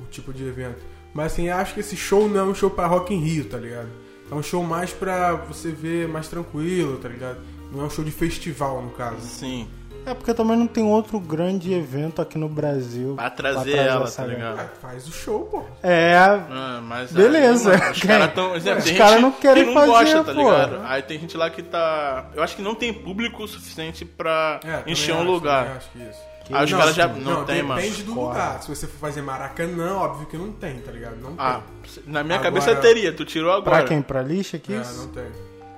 [0.00, 0.78] O tipo de evento.
[1.12, 3.56] Mas assim, acho que esse show não é um show pra Rock in Rio, tá
[3.56, 3.88] ligado?
[4.30, 7.38] É um show mais pra você ver mais tranquilo, tá ligado?
[7.72, 9.20] Não é um show de festival, no caso.
[9.20, 9.68] Sim,
[10.06, 13.14] É porque também não tem outro grande evento aqui no Brasil.
[13.16, 14.50] pra trazer ela, essa tá galera.
[14.52, 14.66] ligado?
[14.66, 15.64] Ah, faz o show, pô.
[15.82, 17.72] É, Ah, mas Beleza.
[17.72, 18.54] aí, mano, os caras tão.
[18.56, 20.50] Exemplo, Os caras não querem que não fazer, gosta, tá pô.
[20.50, 20.80] ligado?
[20.84, 22.30] Aí tem gente lá que tá.
[22.34, 25.64] Eu acho que não tem público suficiente pra É, encher um acho, lugar.
[25.64, 26.36] também Acho que isso.
[26.56, 27.20] Aí os Não, caras já sim.
[27.22, 27.80] não, tem, mano.
[27.80, 28.28] Depende do Corre.
[28.28, 28.62] lugar.
[28.62, 31.16] Se você for fazer Maracanã, óbvio que não tem, tá ligado?
[31.16, 32.04] Não Ah, tem.
[32.06, 33.78] na minha Agora- cabeça teria, tu tirou agora.
[33.78, 34.00] pra quem?
[34.00, 34.96] Pra lixa que É, isso?
[34.98, 35.24] não tem.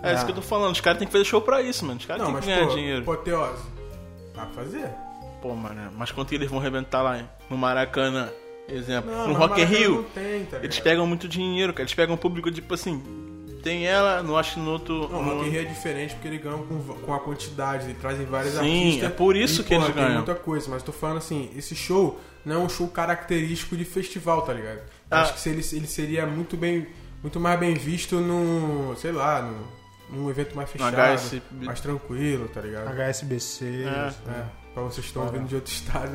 [0.03, 1.99] É isso que eu tô falando, os caras têm que fazer show pra isso, mano.
[1.99, 3.01] Os caras Não, têm que ganhar pô, dinheiro.
[3.01, 3.63] apoteose.
[4.39, 4.91] Dá pra fazer?
[5.43, 7.29] Pô, mano, mas quanto eles vão arrebentar lá hein?
[7.51, 8.29] no Maracanã?
[8.69, 9.11] Exemplo.
[9.11, 11.83] Não, no Rock in Rio, tem, tá eles pegam muito dinheiro, cara.
[11.85, 13.03] Eles pegam um público, tipo assim.
[13.63, 15.09] Tem ela, não acho no outro.
[15.11, 17.85] Não, o no- Rock in Rio é diferente porque eles ganham com, com a quantidade,
[17.87, 19.11] eles trazem vários Sim, artistas.
[19.11, 20.19] é por isso e, que eles porra, tem ganham.
[20.25, 24.43] muita coisa, mas tô falando assim, esse show não é um show característico de festival,
[24.43, 24.81] tá ligado?
[25.11, 25.23] Ah.
[25.23, 26.87] Acho que ele, ele seria muito bem,
[27.23, 29.67] muito mais bem visto no, sei lá, no,
[30.11, 31.43] num evento mais fechado, HSB.
[31.67, 32.89] mais tranquilo, tá ligado?
[32.89, 33.85] HSBC.
[33.85, 33.89] É.
[33.89, 34.47] É, né?
[34.75, 36.13] pra vocês que estão ouvindo de outro estado,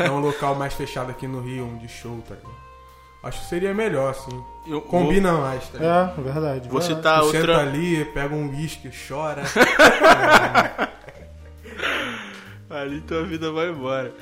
[0.00, 2.60] é, é um local mais fechado aqui no Rio, um de show, tá ligado?
[3.22, 4.42] Acho que seria melhor, assim.
[4.66, 6.18] Eu- Combina mais, tá ligado?
[6.18, 6.68] É, verdade.
[6.68, 6.86] Vou verdade.
[7.00, 7.58] citar senta outra.
[7.60, 9.42] ali, pega um uísque, chora.
[12.70, 14.12] Ali tua vida vai embora.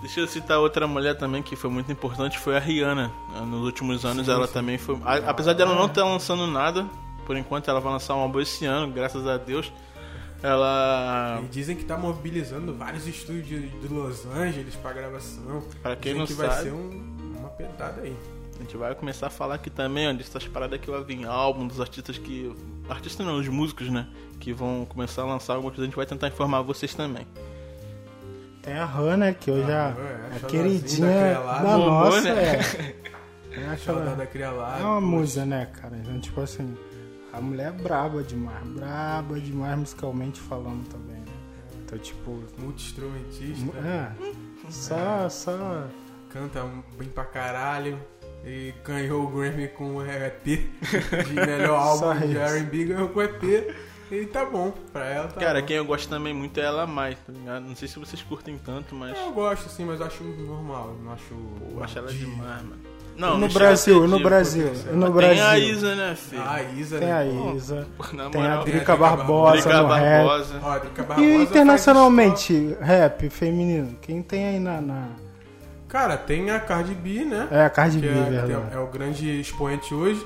[0.00, 3.12] Deixa eu citar outra mulher também que foi muito importante, foi a Rihanna.
[3.46, 4.98] Nos últimos anos ela também foi.
[5.04, 6.86] a- Apesar dela não estar lançando nada,
[7.30, 9.72] por enquanto ela vai lançar um álbum esse ano, graças a Deus.
[10.42, 11.40] Ela.
[11.44, 15.62] E dizem que tá mobilizando vários estúdios de, de Los Angeles pra gravação.
[15.80, 16.48] Pra quem Dizem não que sabe.
[16.48, 18.16] vai ser um- uma pedada aí.
[18.58, 21.68] A gente vai começar a falar aqui também, ó, dessas paradas que vai vir álbum,
[21.68, 22.52] dos artistas que.
[22.88, 24.08] Artistas não, os músicos, né?
[24.40, 27.24] Que vão começar a lançar alguma coisa, a gente vai tentar informar vocês também.
[28.60, 29.36] Tem a Han, né?
[29.38, 31.60] Que hoje Ah, é, é, a a queridinha da.
[31.62, 32.22] Momô, nossa.
[32.22, 32.54] né?
[32.56, 33.10] É.
[33.52, 34.80] É, aquela, da Crialada.
[34.80, 35.96] é uma musa, né, cara?
[35.96, 36.72] Então, tipo assim,
[37.32, 38.66] a mulher é braba demais.
[38.68, 41.32] Braba demais musicalmente falando também, né?
[41.84, 42.42] Então, tipo.
[42.58, 43.76] Multi-instrumentista.
[43.78, 44.12] É.
[44.70, 45.86] Só, só.
[46.30, 46.64] Canta
[46.96, 47.98] bem pra caralho.
[48.44, 52.36] E ganhou o Grammy com o EP de melhor álbum de.
[52.36, 52.84] R&B.
[52.86, 53.42] Ganhou com o EP.
[54.10, 54.72] E tá bom.
[54.92, 55.66] Pra ela tá Cara, bom.
[55.66, 57.62] quem eu gosto também muito é ela mais, tá ligado?
[57.62, 59.16] Não sei se vocês curtem tanto, mas.
[59.16, 60.96] Eu gosto, assim, mas acho normal.
[61.02, 61.34] Não acho...
[61.70, 62.89] Eu acho ela demais, mano.
[63.20, 65.44] Não, no a Brasil, no Brasil, no Tem Brasil.
[65.46, 66.42] a Isa, né, filho?
[66.42, 67.12] Ah, a Isa, Tem né?
[67.12, 70.24] a Pô, Isa, Na tem a moral, Dri- Drica Barbosa Drica no rap.
[70.62, 74.80] Ó, a Drica Barbosa E internacionalmente, rap feminino, quem tem aí na.
[74.80, 75.08] na-
[75.88, 77.48] Cara, tem a Cardi B, né?
[77.50, 78.52] É, a Cardi que B, é, verdade.
[78.52, 80.24] é- é o grande expoente hoje.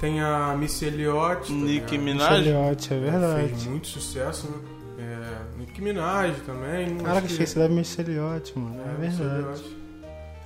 [0.00, 1.52] Tem a Missy Elliott.
[1.52, 1.98] Nicki?
[1.98, 2.38] Minaj.
[2.46, 3.48] Elliott, é verdade.
[3.48, 4.56] Fez muito sucesso, né?
[4.98, 6.96] É, Nicki Minaj também.
[6.98, 8.76] Caraca, acho que- esqueci da Missy Elliott, mano.
[8.80, 9.62] É, É, Missy verdade.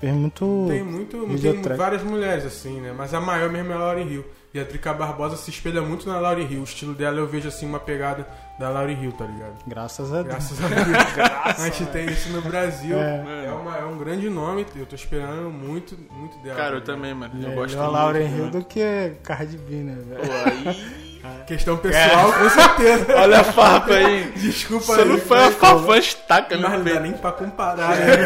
[0.04, 0.66] Fez muito.
[0.68, 2.92] Tem muito, tem várias mulheres assim, né?
[2.96, 4.24] Mas a maior mesmo é a Lauryn Hill.
[4.52, 6.60] E a Drica Barbosa se espelha muito na Lauryn Hill.
[6.60, 8.24] O estilo dela eu vejo assim uma pegada
[8.56, 9.54] da Lauryn Hill, tá ligado?
[9.66, 10.26] Graças a Deus.
[10.28, 11.58] Graças a Deus.
[11.58, 12.96] a gente tem isso no Brasil.
[12.96, 13.46] É.
[13.46, 14.64] É, uma- é um grande nome.
[14.76, 16.54] Eu tô esperando muito, muito dela.
[16.56, 16.96] Cara, eu tá ligado?
[16.96, 17.34] também, mano.
[17.34, 18.58] Eu Melhor gosto a Lauren muito, Hill muito.
[18.58, 20.20] do que Cardi B, né, velho?
[20.22, 20.32] Pô,
[20.68, 21.04] aí...
[21.48, 23.06] Questão pessoal, com certeza.
[23.18, 24.30] Olha a farpa aí.
[24.36, 26.92] Desculpa Você aí, não foi a farpa estaca, Mas não né?
[26.94, 28.16] dá nem pra comparar, né?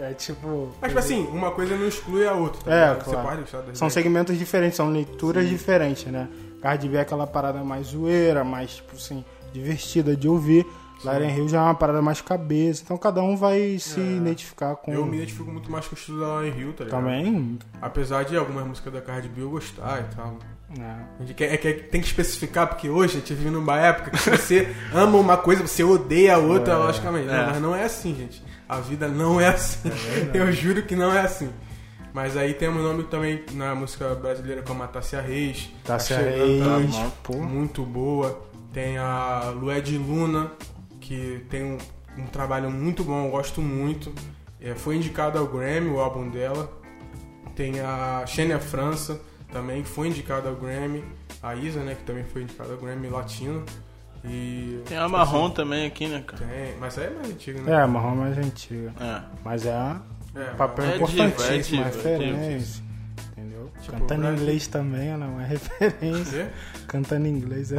[0.00, 0.70] É tipo.
[0.80, 2.62] Mas, tipo assim, uma coisa não exclui a outra.
[2.62, 3.04] tá É, claro.
[3.04, 3.92] Você pode gostar das São duas.
[3.92, 6.28] segmentos diferentes, são leituras diferentes, né?
[6.62, 10.66] Cardi B é aquela parada mais zoeira, mais, tipo assim, divertida de ouvir.
[11.02, 12.82] Lauren Hill já é uma parada mais cabeça.
[12.84, 14.92] Então cada um vai se identificar com.
[14.92, 14.96] É.
[14.96, 17.00] Eu me identifico muito mais com o estilo da Lauryn Hill, tá ligado?
[17.00, 17.58] Também.
[17.80, 20.36] Apesar de algumas músicas da Cardi B eu gostar e tal.
[20.76, 21.06] né?
[21.18, 24.10] A gente quer, é que tem que especificar, porque hoje a gente vive numa época
[24.10, 26.76] que você ama uma coisa, você odeia a outra, É.
[26.76, 27.26] logicamente.
[27.26, 27.46] Não, É.
[27.46, 28.42] mas não é assim, gente.
[28.70, 29.90] A vida não é assim.
[30.32, 31.50] eu juro que não é assim.
[32.12, 35.70] Mas aí temos nome também na música brasileira como a Tássia Reis.
[35.84, 37.32] Tássia Tá Reis, tá.
[37.32, 38.46] Muito boa.
[38.72, 40.52] Tem a Lued Luna,
[41.00, 41.78] que tem um,
[42.16, 44.12] um trabalho muito bom, eu gosto muito.
[44.60, 46.70] É, foi indicado ao Grammy, o álbum dela.
[47.56, 49.20] tem a Xênia França,
[49.52, 51.04] também que foi indicada ao Grammy.
[51.42, 53.64] A Isa, né, que também foi indicada ao Grammy Latino.
[54.24, 54.82] E.
[54.86, 56.44] Tem a Marrom também aqui, né, cara?
[56.44, 57.72] Tem, mas aí é mais antigo, né?
[57.72, 58.92] É, a marrom mais antiga.
[59.00, 59.20] É.
[59.44, 62.84] Mas é um É, papel É importantíssimo, é diva, é referência.
[63.32, 63.70] Entendeu?
[63.80, 66.44] Tipo, Cantando em inglês também, não é referência.
[66.44, 66.82] Quê?
[66.86, 67.76] Cantando em inglês é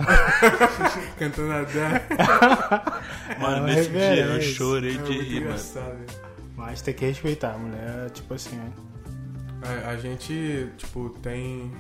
[1.20, 2.00] Cantando a Dan.
[3.40, 5.60] Mano, É uma nesse dia eu chorei É de rir, mano.
[6.56, 8.60] Mas tem que respeitar, a mulher, tipo assim,
[9.64, 11.72] A, a gente, tipo, tem.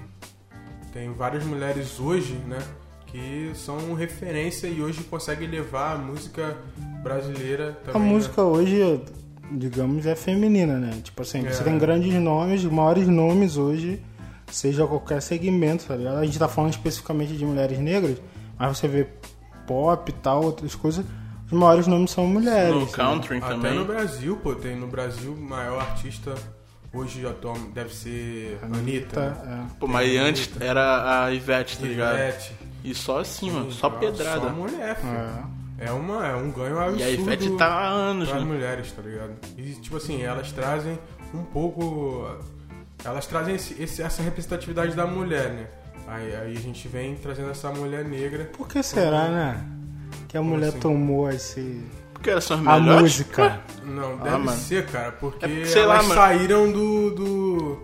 [0.93, 2.59] Tem várias mulheres hoje, né?
[3.11, 6.55] Que são referência e hoje conseguem levar a música
[7.03, 8.01] brasileira A também.
[8.01, 8.13] né?
[8.13, 9.01] música hoje,
[9.51, 10.99] digamos, é feminina, né?
[11.03, 11.63] Tipo assim, você É.
[11.65, 14.01] tem grandes nomes, maiores nomes hoje,
[14.49, 16.17] seja qualquer segmento, tá ligado?
[16.19, 18.17] A gente tá falando especificamente de mulheres negras,
[18.57, 19.07] mas você vê
[19.67, 21.05] pop e tal, outras coisas,
[21.47, 22.73] os maiores nomes são mulheres.
[22.73, 22.87] No né?
[22.93, 23.75] country Até também.
[23.75, 26.33] no Brasil, pô, tem no Brasil o maior artista
[26.93, 29.19] hoje atual deve ser Anitta.
[29.45, 29.65] né?
[29.69, 29.79] é.
[29.79, 32.15] Pô, mas antes era a Ivete, tá ligado?
[32.15, 32.53] Ivete.
[32.83, 33.71] E só assim, mano.
[33.71, 34.49] Sim, Só Só pedrada.
[34.49, 35.13] mulher, filho.
[35.13, 35.61] É.
[35.87, 36.99] É, uma, é um ganho absurdo.
[36.99, 38.39] E a Ivete tá há anos, né?
[38.39, 39.31] mulheres, tá ligado?
[39.57, 40.97] E, tipo assim, elas trazem
[41.33, 42.27] um pouco.
[43.03, 45.67] Elas trazem esse- esse- essa representatividade da mulher, né?
[46.07, 48.45] Aí, aí a gente vem trazendo essa mulher negra.
[48.55, 49.65] Por que será, né?
[50.27, 50.79] Que a mulher assim?
[50.79, 51.81] tomou esse.
[52.13, 53.01] Porque elas são as a melhores.
[53.01, 53.61] música.
[53.83, 54.57] Não, Ah, deve mano.
[54.59, 56.21] ser, cara, porque É porque, sei lá, elas mano.
[56.21, 57.79] saíram do, do,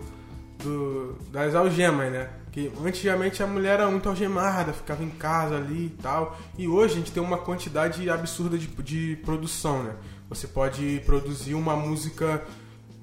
[0.63, 2.29] do- das algemas, né?
[2.57, 6.35] Que antigamente a mulher era muito algemada, ficava em casa ali e tal.
[6.57, 9.93] E hoje a gente tem uma quantidade absurda de, de produção, né?
[10.27, 12.43] Você pode produzir uma música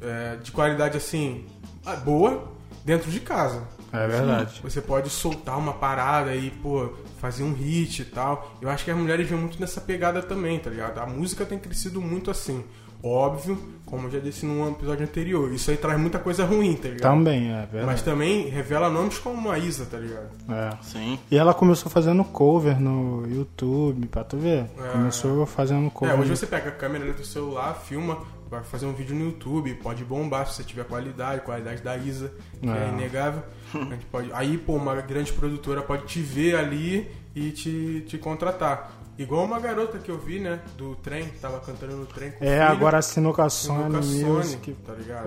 [0.02, 1.46] é, de qualidade assim
[1.86, 2.52] ah, boa
[2.84, 3.62] dentro de casa.
[3.92, 4.60] É verdade.
[4.60, 8.56] Você pode soltar uma parada e, pô, fazer um hit e tal.
[8.60, 10.98] Eu acho que as mulheres vêm muito nessa pegada também, tá ligado?
[10.98, 12.64] A música tem crescido muito assim.
[13.06, 16.88] Óbvio, como eu já disse num episódio anterior, isso aí traz muita coisa ruim, tá
[16.88, 17.02] ligado?
[17.02, 17.84] Também, é verdade.
[17.84, 20.30] Mas também revela nomes como a Isa, tá ligado?
[20.48, 20.70] É.
[20.82, 21.18] Sim.
[21.30, 24.64] E ela começou fazendo cover no YouTube, pra tu ver.
[24.78, 24.92] É.
[24.92, 26.18] Começou fazendo É, cover.
[26.18, 28.18] hoje você pega a câmera do celular, filma,
[28.50, 32.32] vai fazer um vídeo no YouTube, pode bombar se você tiver qualidade, qualidade da Isa,
[32.58, 32.88] que é, É.
[32.88, 33.42] inegável.
[33.74, 38.16] A gente pode, aí, pô, uma grande produtora pode te ver ali e te, te
[38.16, 38.92] contratar.
[39.18, 42.48] Igual uma garota que eu vi, né, do trem, tava cantando no trem com É,
[42.58, 44.72] filho, agora assinou com a com Sony a Sony, Music.
[44.84, 45.24] tá ligado?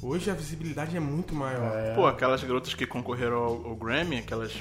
[0.00, 0.08] Pô.
[0.08, 1.76] Hoje a visibilidade é muito maior.
[1.76, 1.94] É.
[1.94, 4.52] Pô, aquelas garotas que concorreram ao, ao Grammy, aquelas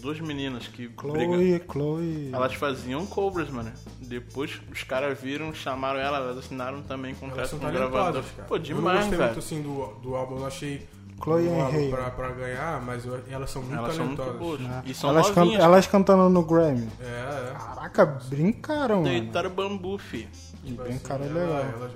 [0.00, 1.34] duas meninas que brigam.
[1.34, 2.30] Chloe, Chloe.
[2.32, 3.70] Elas faziam covers, mano.
[4.00, 8.22] Depois os caras viram, chamaram ela, elas assinaram também contrato com o gravador.
[8.36, 8.48] cara.
[8.48, 9.24] Pô, eu não demais, gostei velho.
[9.34, 10.86] muito assim do, do álbum, eu achei
[11.22, 11.90] Chloe Henry.
[11.90, 14.60] pra, pra ganhar, mas eu- elas são muito Elas são muito talentosas.
[14.66, 14.82] né?
[14.84, 16.88] E são elas, can- elas cantando no Grammy.
[17.00, 17.54] É, é.
[17.58, 19.02] Caraca, brincaram.
[19.02, 20.28] Deitaram bambu, fi.
[20.64, 21.60] Brincaram Ela- legal.
[21.74, 21.90] ela-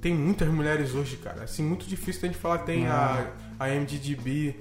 [0.00, 1.44] Tem muitas mulheres hoje, cara.
[1.44, 2.58] Assim, muito difícil da gente falar.
[2.58, 4.56] Tem a, a MDDB,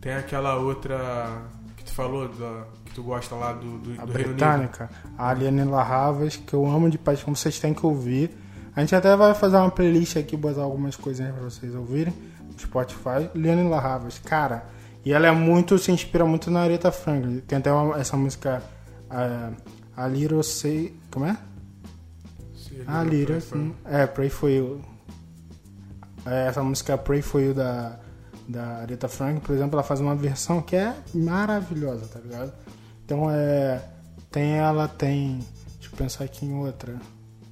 [0.00, 1.42] tem aquela outra
[1.76, 4.36] que tu falou, da, que tu gosta lá do, do, A do Reino Unido.
[4.36, 8.30] britânica, a Aliane Larravas, que eu amo de paixão, vocês têm que ouvir.
[8.74, 12.12] A gente até vai fazer uma playlist aqui, botar algumas coisinhas pra vocês ouvirem
[12.58, 13.30] Spotify.
[13.34, 14.64] Aliane Larravas, cara,
[15.04, 17.40] e ela é muito, se inspira muito na Aretha Franklin.
[17.40, 18.62] Tem até uma- essa música,
[19.10, 19.50] a,
[19.96, 21.36] a Little Say, como é?
[22.86, 24.80] A Little, é, Pray For You.
[26.26, 27.98] É, essa música Pray For You da,
[28.48, 32.52] da Aretha Franklin, por exemplo, ela faz uma versão que é maravilhosa, tá ligado?
[33.04, 33.82] Então é.
[34.30, 35.40] Tem ela, tem.
[35.78, 36.94] Deixa eu pensar aqui em outra.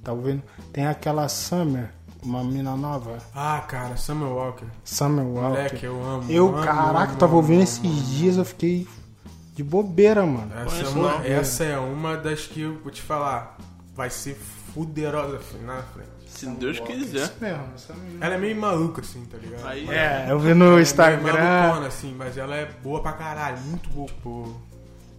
[0.03, 0.41] Tá ouvindo?
[0.73, 1.91] Tem aquela Summer,
[2.23, 3.17] uma mina nova.
[3.33, 4.65] Ah, cara, Summer Walker.
[4.83, 5.49] Summer Walker.
[5.49, 6.31] Moleque, eu amo.
[6.31, 8.01] eu, amo, caraca, amo, tava ouvindo amo, esses amo.
[8.15, 8.87] dias, eu fiquei
[9.55, 10.51] de bobeira, mano.
[10.65, 13.57] Essa é, uma, essa é uma das que eu vou te falar.
[13.95, 14.35] Vai ser
[14.73, 16.09] fuderosa filho, na frente.
[16.27, 17.23] Se Deus quiser.
[17.25, 18.25] Isso mesmo, essa menina.
[18.25, 19.67] Ela é meio maluca, assim, tá ligado?
[19.67, 21.33] Aí, É, eu vi no Ela é meio Instagram.
[21.33, 24.07] malucona, assim, mas ela é boa pra caralho, muito boa.
[24.07, 24.61] Tipo,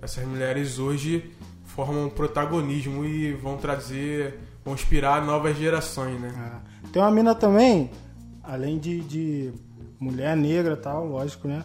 [0.01, 1.31] essas mulheres hoje
[1.67, 6.33] formam um protagonismo e vão trazer, vão inspirar novas gerações, né?
[6.69, 6.72] É.
[6.93, 7.91] Tem uma mina também,
[8.43, 9.53] além de, de
[9.99, 11.65] mulher negra e tal, lógico, né?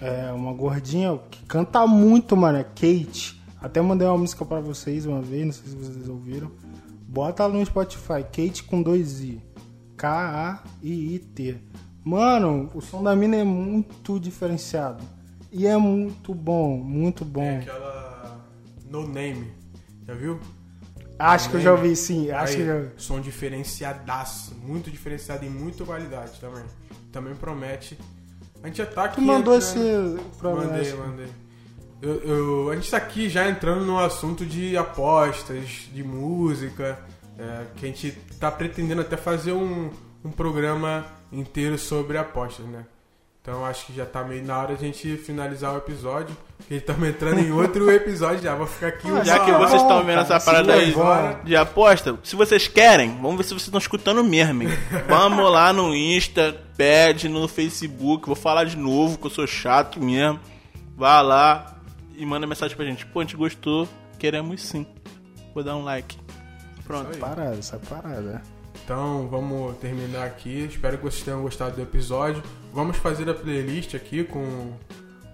[0.00, 3.38] É uma gordinha que canta muito, mano, é Kate.
[3.60, 6.50] Até mandei uma música pra vocês uma vez, não sei se vocês ouviram.
[7.06, 9.42] Bota ela no Spotify, Kate com dois I.
[9.96, 11.58] K-A-I-I-T.
[12.04, 15.04] Mano, o som da mina é muito diferenciado.
[15.52, 17.42] E é muito bom, muito bom.
[17.42, 18.46] É aquela
[18.88, 19.52] No Name,
[20.06, 20.38] já viu?
[21.18, 22.30] Acho que eu já ouvi, sim.
[22.30, 22.82] Acho Aí, que já...
[22.96, 26.64] som diferenciadaço, muito diferenciado e muita qualidade também.
[27.12, 27.98] Também promete.
[28.62, 29.16] A gente já tá aqui.
[29.16, 31.26] Tu mandou entrando- esse pra Mandei, mandei.
[32.00, 36.98] Eu, eu- a gente tá aqui já entrando no assunto de apostas, de música,
[37.38, 39.90] é, que a gente tá pretendendo até fazer um
[40.24, 42.84] um programa inteiro sobre apostas, né?
[43.48, 46.36] Então acho que já tá meio na hora a gente finalizar o episódio.
[46.58, 48.54] Porque estamos entrando em outro episódio já.
[48.54, 50.94] Vou ficar aqui um Já que Tá vocês estão vendo essa se parada aí
[51.44, 54.68] de aposta, se vocês querem, vamos ver se vocês estão escutando mesmo, hein?
[55.08, 59.98] Vamos lá no Insta, pede no Facebook, vou falar de novo, que eu sou chato
[59.98, 60.38] mesmo.
[60.94, 61.74] Vá lá
[62.18, 63.06] e manda mensagem pra gente.
[63.06, 63.88] Pô, a gente gostou,
[64.18, 64.86] queremos sim.
[65.54, 66.18] Vou dar um like.
[66.86, 67.12] Pronto.
[67.12, 67.20] Isso aí.
[67.34, 68.42] Parada, essa parada.
[68.88, 70.64] Então vamos terminar aqui.
[70.64, 72.42] Espero que vocês tenham gostado do episódio.
[72.72, 74.72] Vamos fazer a playlist aqui com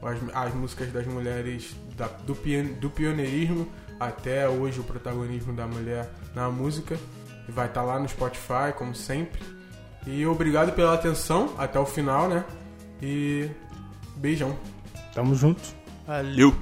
[0.03, 2.35] as, as músicas das mulheres da- do,
[2.81, 3.69] do pioneirismo
[4.01, 6.99] até hoje o protagonismo da mulher na música.
[7.49, 9.41] E vai estar lá no Spotify, como sempre.
[10.05, 12.45] E obrigado pela atenção até o final, né?
[13.01, 13.49] E
[14.17, 14.59] beijão.
[15.15, 15.63] Tamo junto.
[16.09, 16.53] Valeu.